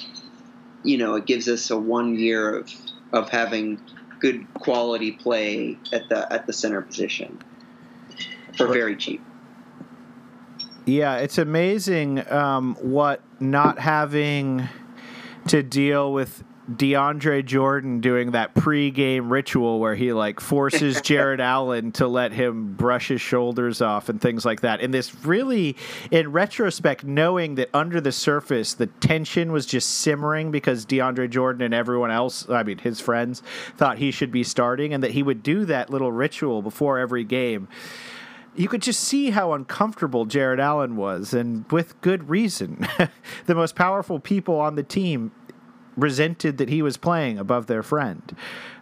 [0.88, 2.72] you know, it gives us a one year of
[3.12, 3.80] of having
[4.20, 7.38] good quality play at the at the center position
[8.56, 9.22] for very cheap.
[10.86, 14.66] Yeah, it's amazing um, what not having
[15.48, 21.92] to deal with DeAndre Jordan doing that pre-game ritual where he like forces Jarrett Allen
[21.92, 24.80] to let him brush his shoulders off and things like that.
[24.80, 25.76] And this really,
[26.10, 31.62] in retrospect, knowing that under the surface the tension was just simmering because DeAndre Jordan
[31.62, 33.42] and everyone else, I mean his friends,
[33.76, 37.24] thought he should be starting, and that he would do that little ritual before every
[37.24, 37.68] game
[38.56, 42.88] you could just see how uncomfortable Jarrett Allen was, and with good reason.
[43.46, 45.30] the most powerful people on the team
[45.98, 48.36] resented that he was playing above their friend.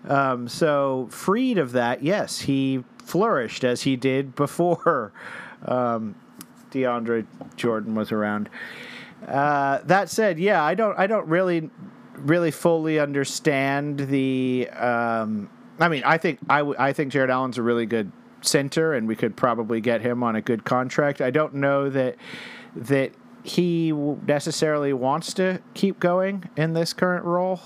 [0.06, 5.12] Um, so, freed of that, yes, he flourished as he did before
[5.64, 6.14] um,
[6.70, 7.26] DeAndre
[7.56, 8.48] Jordan was around.
[9.26, 11.70] Uh, that said, yeah, I don't, I don't really,
[12.16, 14.68] really fully understand the.
[14.70, 18.12] Um, I mean, I think I, w- I think Jarrett Allen's a really good
[18.42, 21.20] center, and we could probably get him on a good contract.
[21.20, 22.16] I don't know that
[22.76, 23.12] that
[23.46, 27.60] he necessarily wants to keep going in this current role.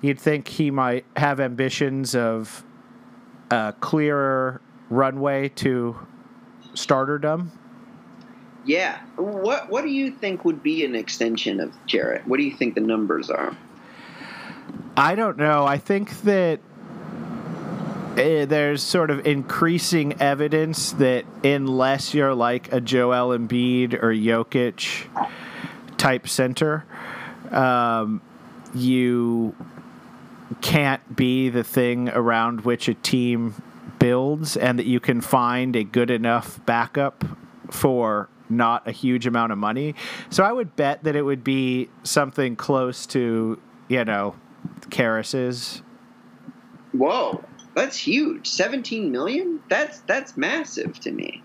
[0.00, 2.64] You'd think he might have ambitions of
[3.50, 4.60] a clearer
[4.90, 5.96] runway to
[6.74, 7.50] starterdom.
[8.64, 9.00] Yeah.
[9.16, 12.26] What What do you think would be an extension of Jarrett?
[12.26, 13.56] What do you think the numbers are?
[14.96, 15.64] I don't know.
[15.64, 16.60] I think that
[18.18, 25.06] there's sort of increasing evidence that unless you're like a Joel Embiid or Jokic,
[25.96, 26.84] type center,
[27.50, 28.20] um,
[28.74, 29.54] you
[30.60, 33.54] can't be the thing around which a team
[33.98, 37.24] builds, and that you can find a good enough backup
[37.70, 39.94] for not a huge amount of money.
[40.30, 44.34] So I would bet that it would be something close to, you know,
[44.90, 45.82] Caris's.
[46.92, 47.44] Whoa,
[47.78, 48.48] that's huge.
[48.48, 49.60] 17 million?
[49.68, 51.42] That's that's massive to me.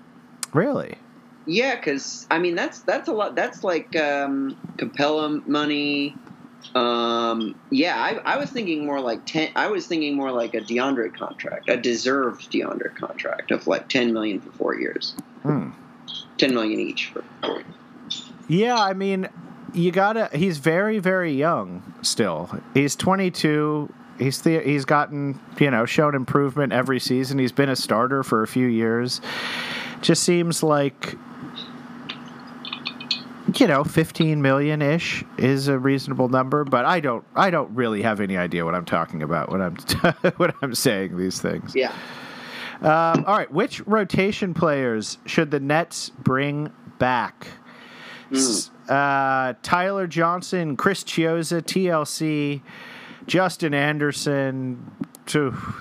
[0.54, 0.98] Really?
[1.46, 3.36] Yeah, because I mean that's that's a lot.
[3.36, 6.16] That's like um, Capela money.
[6.76, 9.50] Um, yeah, I, I was thinking more like ten.
[9.56, 14.14] I was thinking more like a DeAndre contract, a deserved DeAndre contract of like 10
[14.14, 15.16] million for four years.
[15.42, 15.72] Hmm.
[16.38, 18.32] 10 million each for four years.
[18.48, 19.28] Yeah, I mean,
[19.74, 20.30] you gotta.
[20.34, 22.50] He's very, very young still.
[22.74, 23.94] He's 22.
[24.20, 27.40] He's the, he's gotten you know shown improvement every season.
[27.40, 29.22] He's been a starter for a few years.
[30.02, 31.16] Just seems like
[33.56, 38.02] you know 15 million ish is a reasonable number, but I don't I don't really
[38.02, 39.76] have any idea what I'm talking about when I'm
[40.38, 41.74] when I'm saying these things.
[41.76, 41.92] Yeah.
[42.82, 47.48] Um, all right, which rotation players should the Nets bring back?
[48.32, 52.62] S- Uh, Tyler Johnson, Chris Chiozza, TLC,
[53.28, 54.92] Justin Anderson.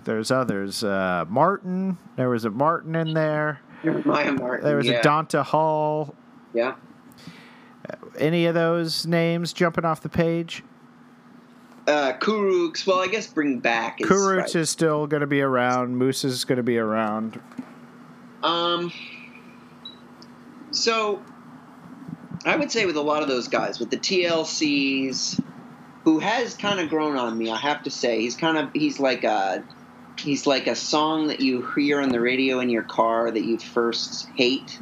[0.04, 0.84] There's others.
[0.84, 1.98] Uh, Martin.
[2.16, 3.60] There was a Martin in there.
[4.04, 4.64] Maya Martin.
[4.64, 5.00] There was yeah.
[5.00, 6.14] a Donta Hall.
[6.54, 6.74] Yeah.
[8.18, 10.62] Any of those names jumping off the page?
[11.86, 12.86] Uh, Kurucs.
[12.86, 14.56] Well, I guess bring back is Kurucs right.
[14.56, 15.96] is still going to be around.
[15.96, 17.40] Moose is going to be around.
[18.42, 18.92] Um.
[20.70, 21.22] So,
[22.46, 25.42] I would say with a lot of those guys, with the TLCs,
[26.04, 28.98] who has kind of grown on me, I have to say, he's kind of he's
[29.00, 29.62] like a
[30.18, 33.58] he's like a song that you hear on the radio in your car that you
[33.58, 34.78] first hate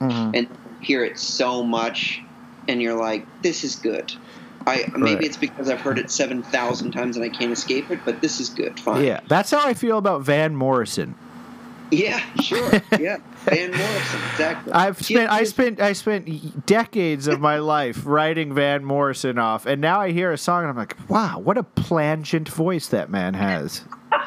[0.00, 0.36] Mhm.
[0.36, 0.48] and
[0.80, 2.20] hear it so much,
[2.68, 4.12] and you're like, this is good.
[4.66, 5.24] I maybe Right.
[5.24, 8.40] it's because I've heard it seven thousand times and I can't escape it, but this
[8.40, 8.80] is good.
[8.80, 9.04] Fine.
[9.04, 11.14] Yeah, that's how I feel about Van Morrison.
[11.90, 12.20] Yeah.
[12.40, 12.72] Sure.
[12.98, 13.18] yeah.
[13.44, 14.20] Van Morrison.
[14.32, 14.72] Exactly.
[14.72, 19.80] I've spent I spent I spent decades of my life writing Van Morrison off, and
[19.80, 23.34] now I hear a song and I'm like, wow, what a plangent voice that man
[23.34, 23.82] has.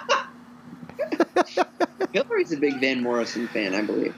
[2.14, 4.16] Hillary's a big Van Morrison fan, I believe.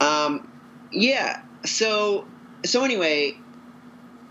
[0.00, 0.50] Um,
[0.90, 1.42] yeah.
[1.64, 2.26] So
[2.64, 3.36] so anyway,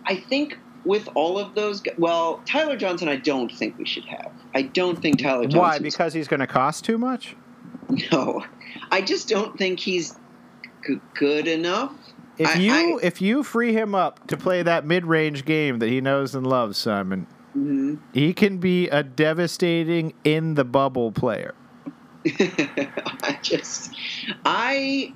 [0.05, 4.31] I think with all of those, well, Tyler Johnson, I don't think we should have.
[4.53, 5.59] I don't think Tyler Johnson.
[5.59, 5.79] Why?
[5.79, 7.35] Because he's going to cost too much.
[8.11, 8.43] no,
[8.91, 10.17] I just don't think he's
[10.87, 11.93] g- good enough.
[12.37, 15.89] If you I- if you free him up to play that mid range game that
[15.89, 17.99] he knows and loves, Simon, Mhm.
[18.13, 21.53] he can be a devastating in the bubble player.
[22.25, 23.91] I just,
[24.45, 25.13] I.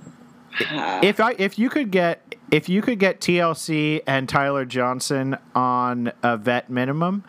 [1.04, 6.12] If I if you could get if you could get TLC and Tyler Johnson on
[6.24, 7.24] a vet minimum,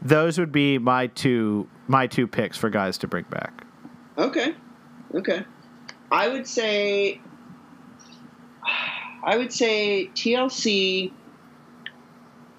[0.00, 3.64] those would be my two my two picks for guys to bring back.
[4.18, 4.54] Okay.
[5.14, 5.44] Okay.
[6.10, 7.20] I would say
[9.22, 11.12] I would say TLC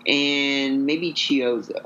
[0.07, 1.85] and maybe Chiozza.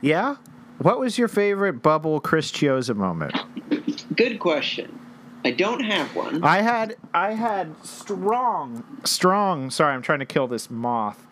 [0.00, 0.36] Yeah.
[0.78, 3.34] What was your favorite bubble Chris Chiozza moment?
[4.16, 4.98] Good question.
[5.44, 6.42] I don't have one.
[6.42, 9.70] I had I had strong strong.
[9.70, 11.26] Sorry, I'm trying to kill this moth.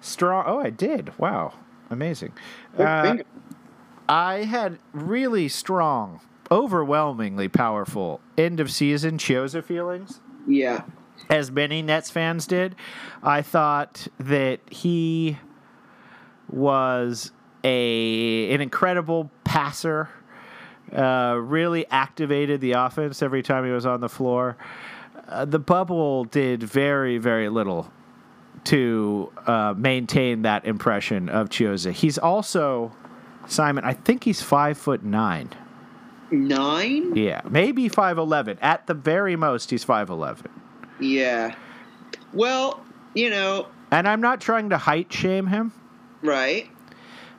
[0.00, 0.44] Strong.
[0.46, 1.12] Oh, I did.
[1.18, 1.54] Wow,
[1.90, 2.32] amazing.
[2.76, 3.18] Uh.
[4.08, 6.20] I had really strong,
[6.50, 10.20] overwhelmingly powerful end of season Chiozza feelings.
[10.46, 10.82] yeah.
[11.30, 12.74] as many Nets fans did.
[13.22, 15.38] I thought that he
[16.50, 17.32] was
[17.64, 20.08] a an incredible passer.
[20.90, 24.56] Uh, really activated the offense every time he was on the floor.
[25.28, 27.92] Uh, the bubble did very very little
[28.64, 31.92] to uh, maintain that impression of Chiozza.
[31.92, 32.92] He's also
[33.46, 33.84] Simon.
[33.84, 35.50] I think he's five foot nine.
[36.30, 37.16] Nine?
[37.16, 38.58] Yeah, maybe five eleven.
[38.60, 40.50] At the very most, he's five eleven.
[41.00, 41.54] Yeah.
[42.32, 45.72] Well, you know, And I'm not trying to height shame him.
[46.22, 46.68] right.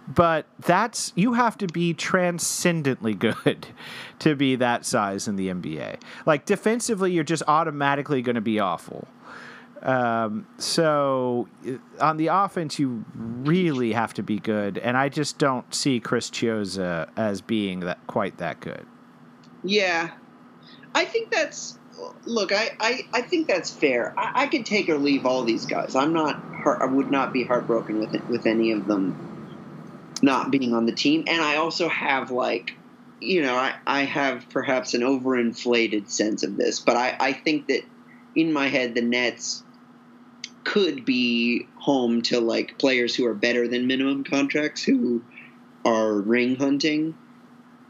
[0.08, 3.68] but that's you have to be transcendently good
[4.20, 5.98] to be that size in the NBA.
[6.26, 9.08] Like defensively, you're just automatically going to be awful.
[9.82, 15.38] Um, so uh, on the offense, you really have to be good, and I just
[15.38, 18.86] don't see Chris Chiozza as being that quite that good.
[19.64, 20.12] Yeah.
[20.96, 21.78] I think that's
[22.26, 24.14] look, I, I, I think that's fair.
[24.18, 25.96] I, I could take or leave all these guys.
[25.96, 29.26] I'm not I would not be heartbroken with it, with any of them
[30.22, 31.24] not being on the team.
[31.28, 32.76] And I also have like
[33.22, 37.68] you know, I, I have perhaps an overinflated sense of this, but I, I think
[37.68, 37.82] that
[38.34, 39.62] in my head the Nets
[40.64, 45.24] could be home to like players who are better than minimum contracts who
[45.86, 47.16] are ring hunting.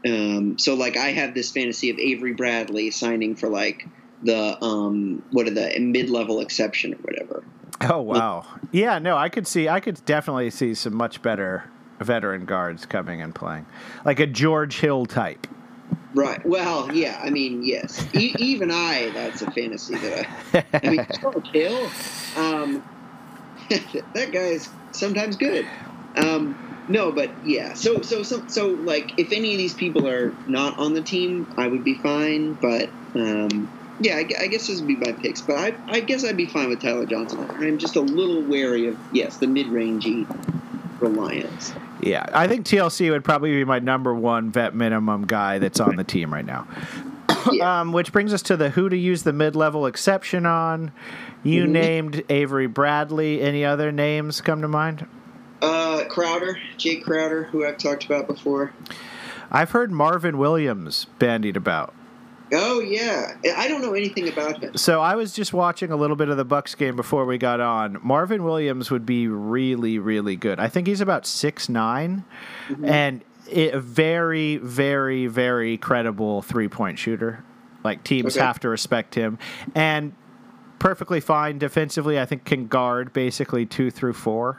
[0.06, 3.86] Um, so like I have this fantasy of Avery Bradley signing for like
[4.22, 7.44] the um, what are the mid level exception or whatever.
[7.82, 8.46] Oh wow.
[8.72, 11.64] Yeah, no, I could see I could definitely see some much better
[11.98, 13.66] veteran guards coming and playing.
[14.04, 15.46] Like a George Hill type.
[16.14, 16.40] Right.
[16.44, 17.18] Well, yeah.
[17.22, 18.06] I mean, yes.
[18.14, 20.64] E- even I, that's a fantasy that I.
[20.82, 21.90] I mean, George Hill,
[22.36, 22.84] um,
[23.70, 25.66] that guy is sometimes good.
[26.16, 26.56] Um,
[26.88, 27.74] no, but yeah.
[27.74, 31.46] So, so, so, so, like, if any of these people are not on the team,
[31.56, 32.54] I would be fine.
[32.54, 35.42] But um, yeah, I, I guess this would be my picks.
[35.42, 37.48] But I, I guess I'd be fine with Tyler Johnson.
[37.48, 40.26] I'm just a little wary of yes, the mid-rangey
[41.00, 41.72] reliance.
[42.02, 45.96] Yeah, I think TLC would probably be my number one vet minimum guy that's on
[45.96, 46.66] the team right now.
[47.52, 47.80] Yeah.
[47.80, 50.92] um, which brings us to the who to use the mid level exception on.
[51.42, 51.68] You Mhm.
[51.70, 53.40] named Avery Bradley.
[53.40, 55.06] Any other names come to mind?
[55.62, 58.72] Uh, Crowder, Jake Crowder, who I've talked about before.
[59.50, 61.94] I've heard Marvin Williams bandied about.
[62.52, 64.76] Oh yeah, I don't know anything about him.
[64.76, 67.60] So I was just watching a little bit of the Bucks game before we got
[67.60, 67.98] on.
[68.02, 70.58] Marvin Williams would be really, really good.
[70.58, 72.24] I think he's about six nine,
[72.84, 77.44] and it, a very, very, very credible three point shooter.
[77.84, 78.44] Like teams Okay.
[78.44, 79.38] have to respect him,
[79.74, 80.12] and
[80.78, 82.18] perfectly fine defensively.
[82.18, 84.58] I think can guard basically two through four.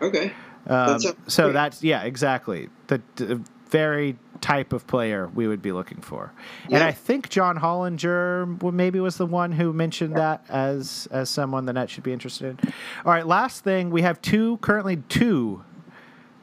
[0.00, 0.32] Okay.
[0.68, 1.52] Um, so great.
[1.52, 6.32] that's yeah, exactly the, the very type of player we would be looking for.
[6.70, 11.64] And I think John Hollinger maybe was the one who mentioned that as as someone
[11.66, 12.72] the net should be interested in.
[13.04, 15.64] All right, last thing we have two currently two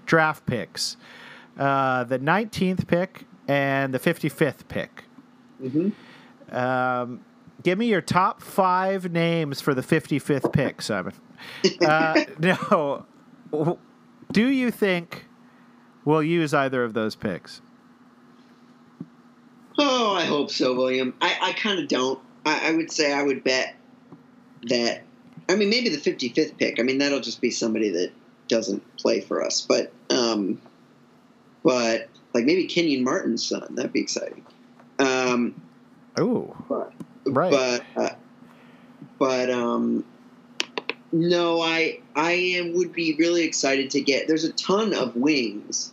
[0.05, 0.97] draft picks,
[1.57, 5.05] uh, the 19th pick and the 55th pick.
[5.61, 5.89] hmm
[6.51, 7.21] Um,
[7.63, 11.13] give me your top five names for the 55th pick, Simon.
[11.81, 13.05] Uh, no.
[14.31, 15.25] Do you think
[16.05, 17.61] we'll use either of those picks?
[19.77, 21.13] Oh, I hope so, William.
[21.21, 22.19] I, I kind of don't.
[22.45, 23.75] I, I would say I would bet
[24.63, 25.01] that.
[25.49, 26.79] I mean, maybe the 55th pick.
[26.79, 28.11] I mean, that'll just be somebody that
[28.47, 29.61] doesn't play for us.
[29.61, 30.61] But, um,
[31.63, 33.75] but like maybe Kenyon Martin's son.
[33.75, 34.45] That'd be exciting.
[34.99, 35.61] Um,
[36.69, 36.93] but
[37.25, 37.51] Right.
[37.51, 38.15] But uh,
[39.17, 40.03] but um,
[41.11, 44.27] no, I I am, would be really excited to get.
[44.27, 45.92] There's a ton of wings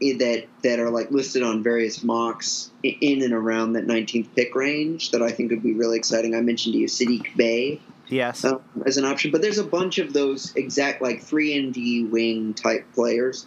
[0.00, 5.10] that that are like listed on various mocks in and around that 19th pick range
[5.10, 6.34] that I think would be really exciting.
[6.34, 8.44] I mentioned to you Saddiq Bey yes.
[8.44, 12.04] um, as an option, but there's a bunch of those exact like three and D
[12.04, 13.46] wing type players.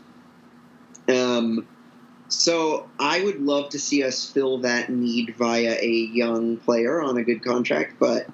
[1.08, 1.68] Um,
[2.28, 7.18] so I would love to see us fill that need via a young player on
[7.18, 8.28] a good contract, but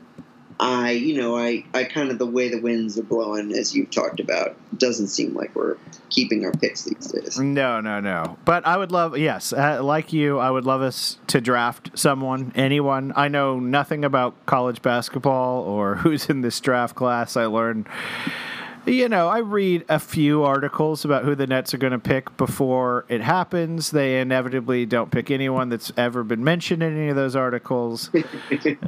[0.59, 3.91] I, you know, I, I kind of the way the winds are blowing, as you've
[3.91, 5.77] talked about, doesn't seem like we're
[6.09, 7.39] keeping our picks these days.
[7.39, 8.37] No, no, no.
[8.43, 12.51] But I would love, yes, uh, like you, I would love us to draft someone,
[12.55, 13.13] anyone.
[13.15, 17.37] I know nothing about college basketball or who's in this draft class.
[17.37, 17.87] I learned,
[18.85, 22.35] you know, I read a few articles about who the Nets are going to pick
[22.35, 23.91] before it happens.
[23.91, 28.09] They inevitably don't pick anyone that's ever been mentioned in any of those articles.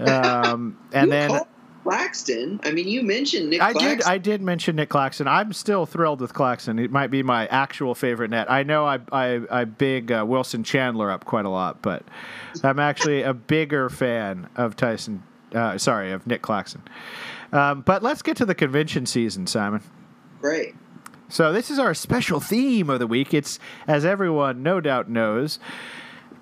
[0.02, 1.42] Um, and then.
[1.84, 2.60] Claxton.
[2.64, 3.62] I mean, you mentioned Nick.
[3.62, 4.04] I did.
[4.04, 5.28] I did mention Nick Claxton.
[5.28, 6.80] I'm still thrilled with Claxton.
[6.80, 8.50] It might be my actual favorite net.
[8.52, 12.04] I know I I, I big uh, Wilson Chandler up quite a lot, but
[12.64, 15.24] I'm actually a bigger fan of Tyson.
[15.54, 16.82] Uh, sorry, of Nick Claxton.
[17.52, 19.82] Um, but let's get to the convention season, Simon.
[20.40, 20.76] Great.
[21.28, 23.34] So this is our special theme of the week.
[23.34, 25.60] It's as everyone no doubt knows,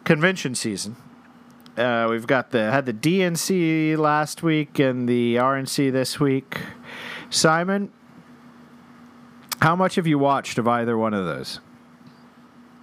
[0.04, 0.96] convention season.
[1.80, 6.58] Uh, we've got the had the DNC last week and the RNC this week.
[7.30, 7.92] Simon,
[9.62, 11.62] how much have you watched of either one of those?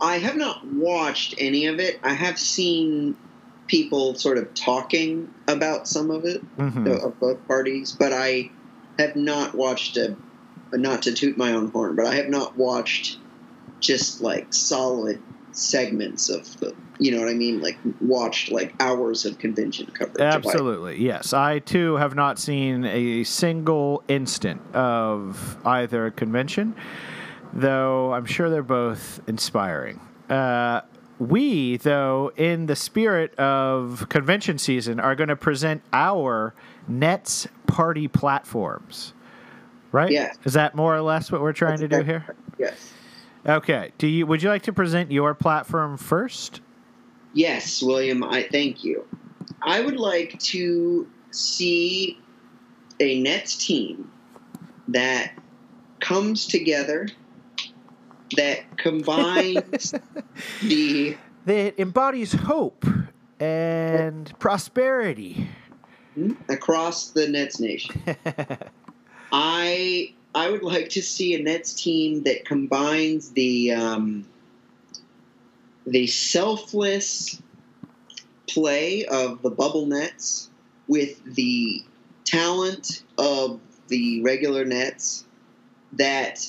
[0.00, 2.00] I have not watched any of it.
[2.02, 3.16] I have seen
[3.66, 6.86] people sort of talking about some of it Mhm.
[6.88, 8.50] uh, of both parties, but I
[8.98, 10.16] have not watched a.
[10.72, 13.18] Not to toot my own horn, but I have not watched
[13.78, 15.22] just like solid
[15.56, 16.74] segments of the.
[16.98, 17.60] You know what I mean?
[17.60, 20.20] Like watched like hours of convention coverage.
[20.20, 21.32] Absolutely, yes.
[21.32, 26.74] I too have not seen a single instant of either convention,
[27.52, 30.00] though I'm sure they're both inspiring.
[30.30, 30.80] Uh,
[31.18, 36.54] we, though, in the spirit of convention season, are going to present our
[36.88, 39.12] Nets party platforms.
[39.92, 40.10] Right?
[40.10, 40.36] Yes.
[40.44, 42.34] Is that more or less what we're trying to do here?
[42.58, 42.92] Yes.
[43.46, 43.92] Okay.
[43.98, 44.26] Do you?
[44.26, 46.60] Would you like to present your platform first?
[47.32, 49.04] Yes, William, I thank you.
[49.62, 52.18] I would like to see
[52.98, 54.10] a Nets team
[54.88, 55.32] that
[56.00, 57.08] comes together,
[58.36, 59.94] that combines
[60.62, 62.86] the that embodies hope
[63.38, 65.48] and prosperity
[66.14, 68.02] hmm, across the Nets nation.
[69.32, 74.26] I I would like to see a Nets team that combines the um,
[75.86, 77.40] the selfless
[78.46, 80.50] play of the bubble Nets
[80.88, 81.82] with the
[82.26, 85.24] talent of the regular Nets
[85.94, 86.46] that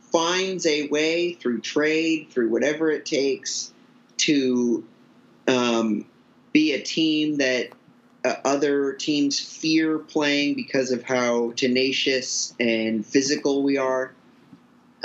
[0.00, 3.70] finds a way through trade, through whatever it takes,
[4.16, 4.82] to
[5.46, 6.06] um,
[6.52, 7.68] be a team that
[8.24, 14.12] other teams fear playing because of how tenacious and physical we are,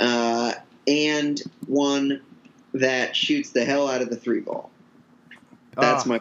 [0.00, 0.52] uh,
[0.86, 2.20] and one
[2.74, 4.70] that shoots the hell out of the three ball.
[5.76, 6.08] That's Oh.
[6.08, 6.20] my.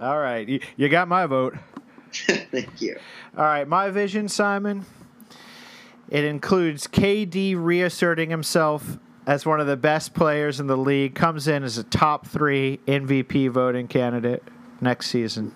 [0.00, 1.56] All right, you, you got my vote.
[2.12, 2.98] Thank you.
[3.36, 4.84] All right, my vision, Simon.
[6.10, 11.14] It includes KD reasserting himself as one of the best players in the league.
[11.14, 14.42] Comes in as a top three MVP voting candidate
[14.82, 15.54] next season.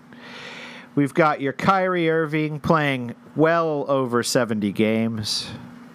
[0.97, 5.47] We've got your Kyrie Irving playing well over 70 games.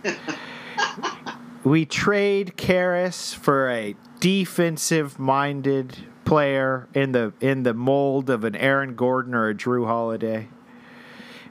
[1.63, 8.95] we trade Caris for a defensive-minded player in the in the mold of an Aaron
[8.95, 10.49] Gordon or a Jrue Holiday.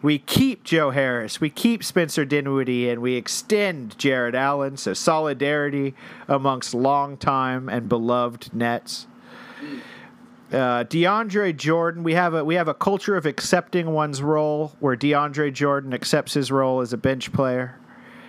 [0.01, 4.77] We keep Joe Harris, we keep Spencer Dinwiddie, and we extend Jarrett Allen.
[4.77, 5.97] So solidarity
[6.29, 9.09] amongst longtime and beloved Nets.
[9.59, 9.79] Hmm.
[10.53, 14.97] Uh, DeAndre Jordan, we have a we have a culture of accepting one's role, where
[14.97, 17.79] DeAndre Jordan accepts his role as a bench player.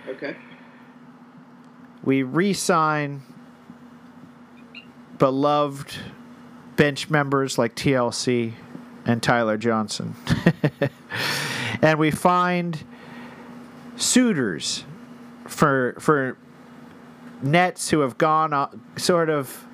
[0.08, 0.36] Okay.
[2.04, 3.22] We re-sign
[5.18, 5.96] beloved
[6.76, 8.54] bench members like TLC
[9.04, 10.14] and Tyler Johnson.
[11.82, 12.84] and we find
[13.96, 14.84] suitors
[15.48, 16.36] for for
[17.42, 19.66] nets who have gone uh, sort of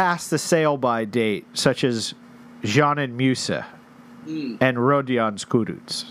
[0.00, 2.14] past the sale by date, such as
[2.62, 3.66] Dzanan Musa
[4.26, 6.04] Mm, and Rodions Kurucs.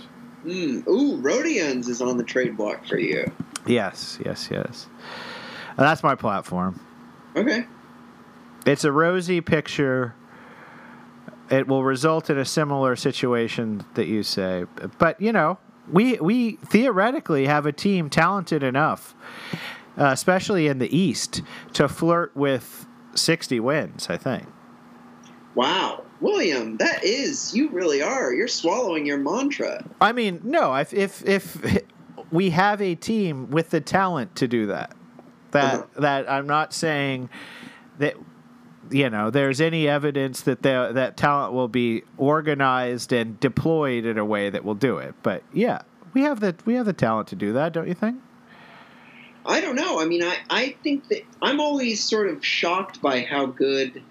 [0.45, 0.87] mm.
[0.87, 3.31] Ooh, Rodions is on the trade block for you.
[3.65, 4.87] Yes, yes, yes.
[5.69, 6.79] And that's my platform.
[7.35, 7.65] Okay.
[8.67, 10.13] It's a rosy picture.
[11.49, 14.65] It will result in a similar situation that you say,
[14.99, 15.57] but you know,
[15.91, 19.15] we we theoretically have a team talented enough,
[19.97, 21.41] uh, especially in the East,
[21.73, 22.85] to flirt with
[23.15, 24.07] sixty wins.
[24.09, 24.45] I think.
[25.55, 28.31] Wow, William, that is you really are.
[28.33, 29.83] You're swallowing your mantra.
[29.99, 31.81] I mean, no, if if if
[32.31, 34.95] we have a team with the talent to do that,
[35.51, 36.01] that Uh-huh.
[36.01, 37.29] that I'm not saying
[37.97, 38.15] that
[38.91, 44.17] you know there's any evidence that the, that talent will be organized and deployed in
[44.17, 45.15] a way that will do it.
[45.23, 45.81] But yeah,
[46.13, 48.21] we have the we have the talent to do that, don't you think?
[49.45, 49.99] I don't know.
[49.99, 54.03] I mean, I, I think that I'm always sort of shocked by how good,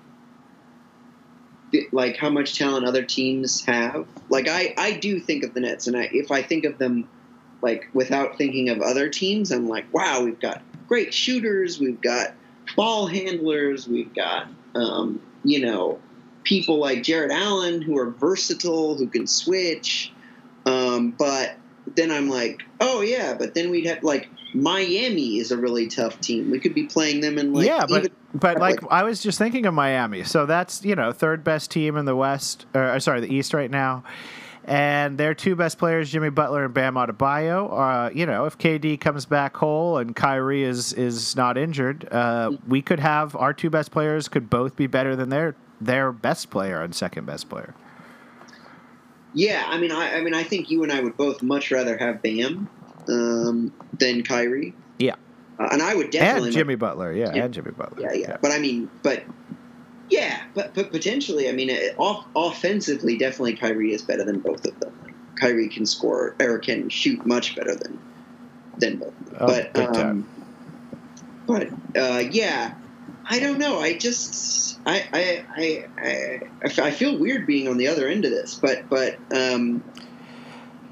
[1.93, 4.07] like how much talent other teams have.
[4.29, 7.09] Like I, I do think of the Nets, and I, if I think of them,
[7.63, 12.35] like without thinking of other teams, I'm like, wow, we've got great shooters, we've got
[12.77, 16.01] ball handlers, we've got, um, you know,
[16.45, 20.13] people like Jarrett Allen who are versatile, who can switch.
[20.65, 21.55] Um, but
[21.95, 26.21] then I'm like, oh yeah, but then we'd have like Miami is a really tough
[26.21, 26.51] team.
[26.51, 29.23] We could be playing them in like yeah, but even- but like like- I was
[29.23, 30.25] just thinking of Miami.
[30.25, 33.53] So that's you know third best team in the West, or uh, sorry, the East
[33.55, 34.05] right now.
[34.65, 37.73] And their two best players, Jimmy Butler and Bam Adebayo.
[37.73, 42.53] Uh, you know, if KD comes back whole and Kyrie is is not injured, uh,
[42.67, 46.51] we could have our two best players could both be better than their their best
[46.51, 47.75] player and second best player.
[49.33, 51.97] yeah, I mean, I, I mean, I think you and I would both much rather
[51.97, 52.69] have Bam
[53.09, 54.75] um, than Kyrie.
[54.99, 55.15] Yeah.
[55.59, 57.45] uh, and I would definitely and Jimmy Butler, yeah, Yeah.
[57.45, 58.03] and Jimmy Butler.
[58.03, 59.25] Yeah, yeah, But I mean, but
[60.11, 64.65] yeah, but but potentially, I mean, it, off, offensively, definitely Kyrie is better than both
[64.65, 64.93] of them.
[65.05, 67.99] Like, Kyrie can score or can shoot much better than
[68.79, 69.09] than both.
[69.09, 69.39] Of them.
[69.41, 70.29] Oh, but um,
[71.47, 72.75] but uh, yeah,
[73.29, 73.81] I don't know.
[73.81, 78.55] I just I I I I feel weird being on the other end of this,
[78.55, 79.83] but but um,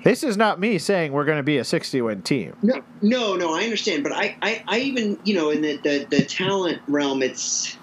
[0.07, 2.55] This is not me saying we're going to be a 60 win team.
[2.63, 3.53] No, no, no.
[3.53, 7.23] I understand, but I, I, I even, you know, in the, the, the talent realm,
[7.25, 7.77] it's,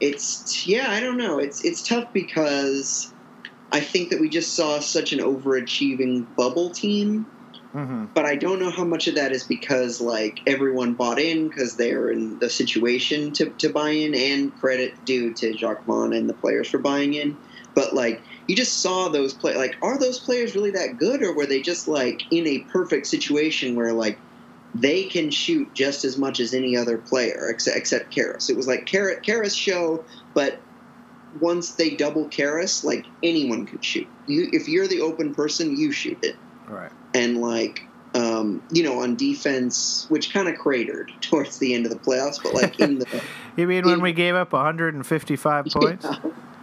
[0.00, 1.38] it's, yeah, I don't know.
[1.38, 3.12] It's, it's tough because
[3.70, 7.26] I think that we just saw such an overachieving bubble team,
[7.74, 8.06] Mm-hmm.
[8.14, 11.76] but I don't know how much of that is because like everyone bought in because
[11.76, 16.34] they're in the situation to, to buy in, and credit due to Jacque and the
[16.34, 17.36] players for buying in.
[17.76, 19.54] but like you just saw those play.
[19.54, 23.06] Like, are those players really that good, or were they just like in a perfect
[23.06, 24.18] situation where like
[24.74, 28.50] they can shoot just as much as any other player except except Caris?
[28.50, 30.58] It was like Caris show, but
[31.40, 34.08] once they double Caris, like anyone could shoot.
[34.26, 36.34] You, if you're the open person, you shoot it.
[36.66, 36.90] Right.
[37.14, 37.84] And like,
[38.14, 42.42] um, you know, on defense, which kind of cratered towards the end of the playoffs,
[42.42, 43.22] but like in the.
[43.56, 46.04] you mean when we gave up 155 points?
[46.04, 46.18] Yeah,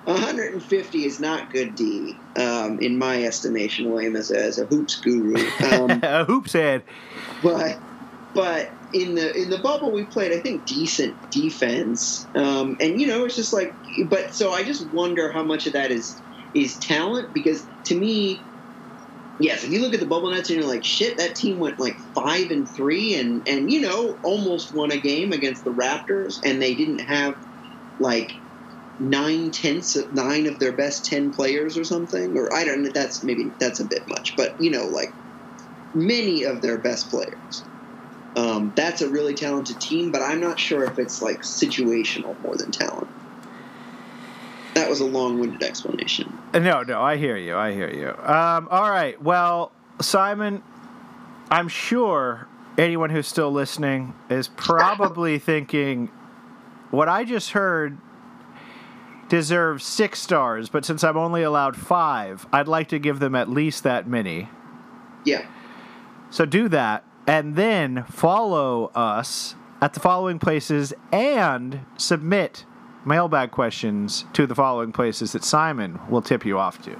[0.07, 4.95] 150 is not good D, um, in my estimation, William, as a, as a hoops
[5.01, 5.35] guru.
[5.69, 6.83] Um, a hoops head.
[7.43, 7.77] But,
[8.33, 13.07] but in the in the bubble we played I think decent defense um, and you
[13.07, 16.21] know it's just like but so I just wonder how much of that is
[16.53, 18.39] is talent because to me
[19.41, 21.79] yes if you look at the bubble nets and you're like shit that team went
[21.79, 26.39] like five and three and and you know almost won a game against the Raptors
[26.45, 27.35] and they didn't have
[27.99, 28.35] like
[28.99, 32.89] nine tenths of nine of their best ten players or something or I don't know
[32.89, 35.13] that's maybe that's a bit much but you know like
[35.93, 37.63] many of their best players
[38.37, 42.55] um, that's a really talented team, but I'm not sure if it's like situational more
[42.55, 43.07] than talent.
[44.75, 46.37] That was a long-winded explanation.
[46.53, 47.57] Uh, no, no, I hear you.
[47.57, 48.09] I hear you.
[48.09, 49.19] Um, all right.
[49.19, 49.71] Well,
[50.01, 50.61] Simon,
[51.49, 56.11] I'm sure anyone who's still listening is probably thinking,
[56.91, 57.97] what I just heard
[59.29, 63.49] deserves six stars, but since I'm only allowed five, I'd like to give them at
[63.49, 64.49] least that many.
[65.25, 65.45] Yeah.
[66.29, 72.65] So do that and then follow us at the following places and submit
[73.05, 76.95] mailbag questions to the following places that Simon will tip you off to.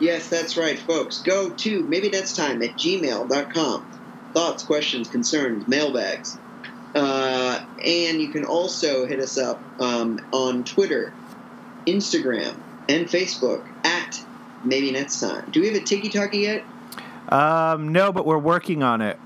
[0.00, 1.18] Yes, that's right, folks.
[1.18, 4.00] Go to maybe next time at gmail.com.
[4.32, 6.38] Thoughts, questions, concerns, mailbags.
[6.94, 11.12] Uh, and you can also hit us up um, on Twitter,
[11.86, 12.56] Instagram,
[12.88, 14.24] and Facebook at
[14.64, 15.50] maybe next time.
[15.50, 16.64] Do we have a tiki talkie yet?
[17.28, 19.18] Um, no, but we're working on it.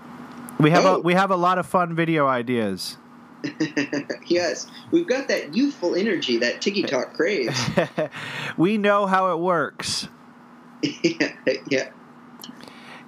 [0.59, 0.97] We have oh.
[0.97, 2.99] a we have a lot of fun video ideas.
[4.27, 7.57] yes, we've got that youthful energy, that tiki talk craze.
[8.57, 10.09] we know how it works.
[10.83, 11.33] yeah,
[11.69, 11.91] yeah.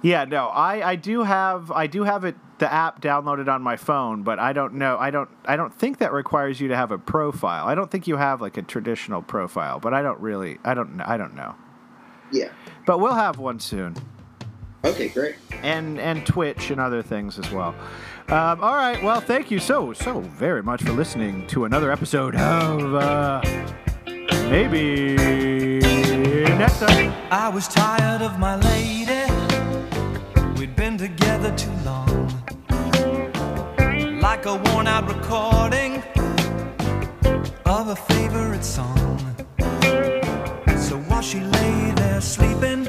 [0.03, 3.75] Yeah, no, I, I do have I do have it the app downloaded on my
[3.75, 6.91] phone, but I don't know I don't I don't think that requires you to have
[6.91, 7.67] a profile.
[7.67, 10.99] I don't think you have like a traditional profile, but I don't really I don't
[11.01, 11.55] I don't know.
[12.31, 12.49] Yeah.
[12.85, 13.95] But we'll have one soon.
[14.83, 15.35] Okay, great.
[15.63, 17.75] And and Twitch and other things as well.
[18.29, 19.01] Um, all right.
[19.01, 23.41] Well, thank you so so very much for listening to another episode of uh,
[24.49, 25.15] maybe
[26.57, 27.13] next time.
[27.31, 29.31] I was tired of my lady.
[30.59, 32.06] We'd been together too long,
[34.37, 36.03] like a worn out recording
[37.65, 39.17] of a favorite song.
[40.77, 42.87] So while she lay there sleeping,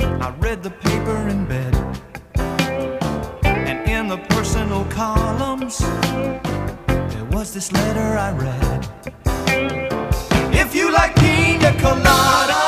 [0.00, 1.74] I read the paper in bed.
[3.44, 5.78] And in the personal columns,
[6.86, 8.88] there was this letter I read.
[10.54, 12.63] If you like pina colada.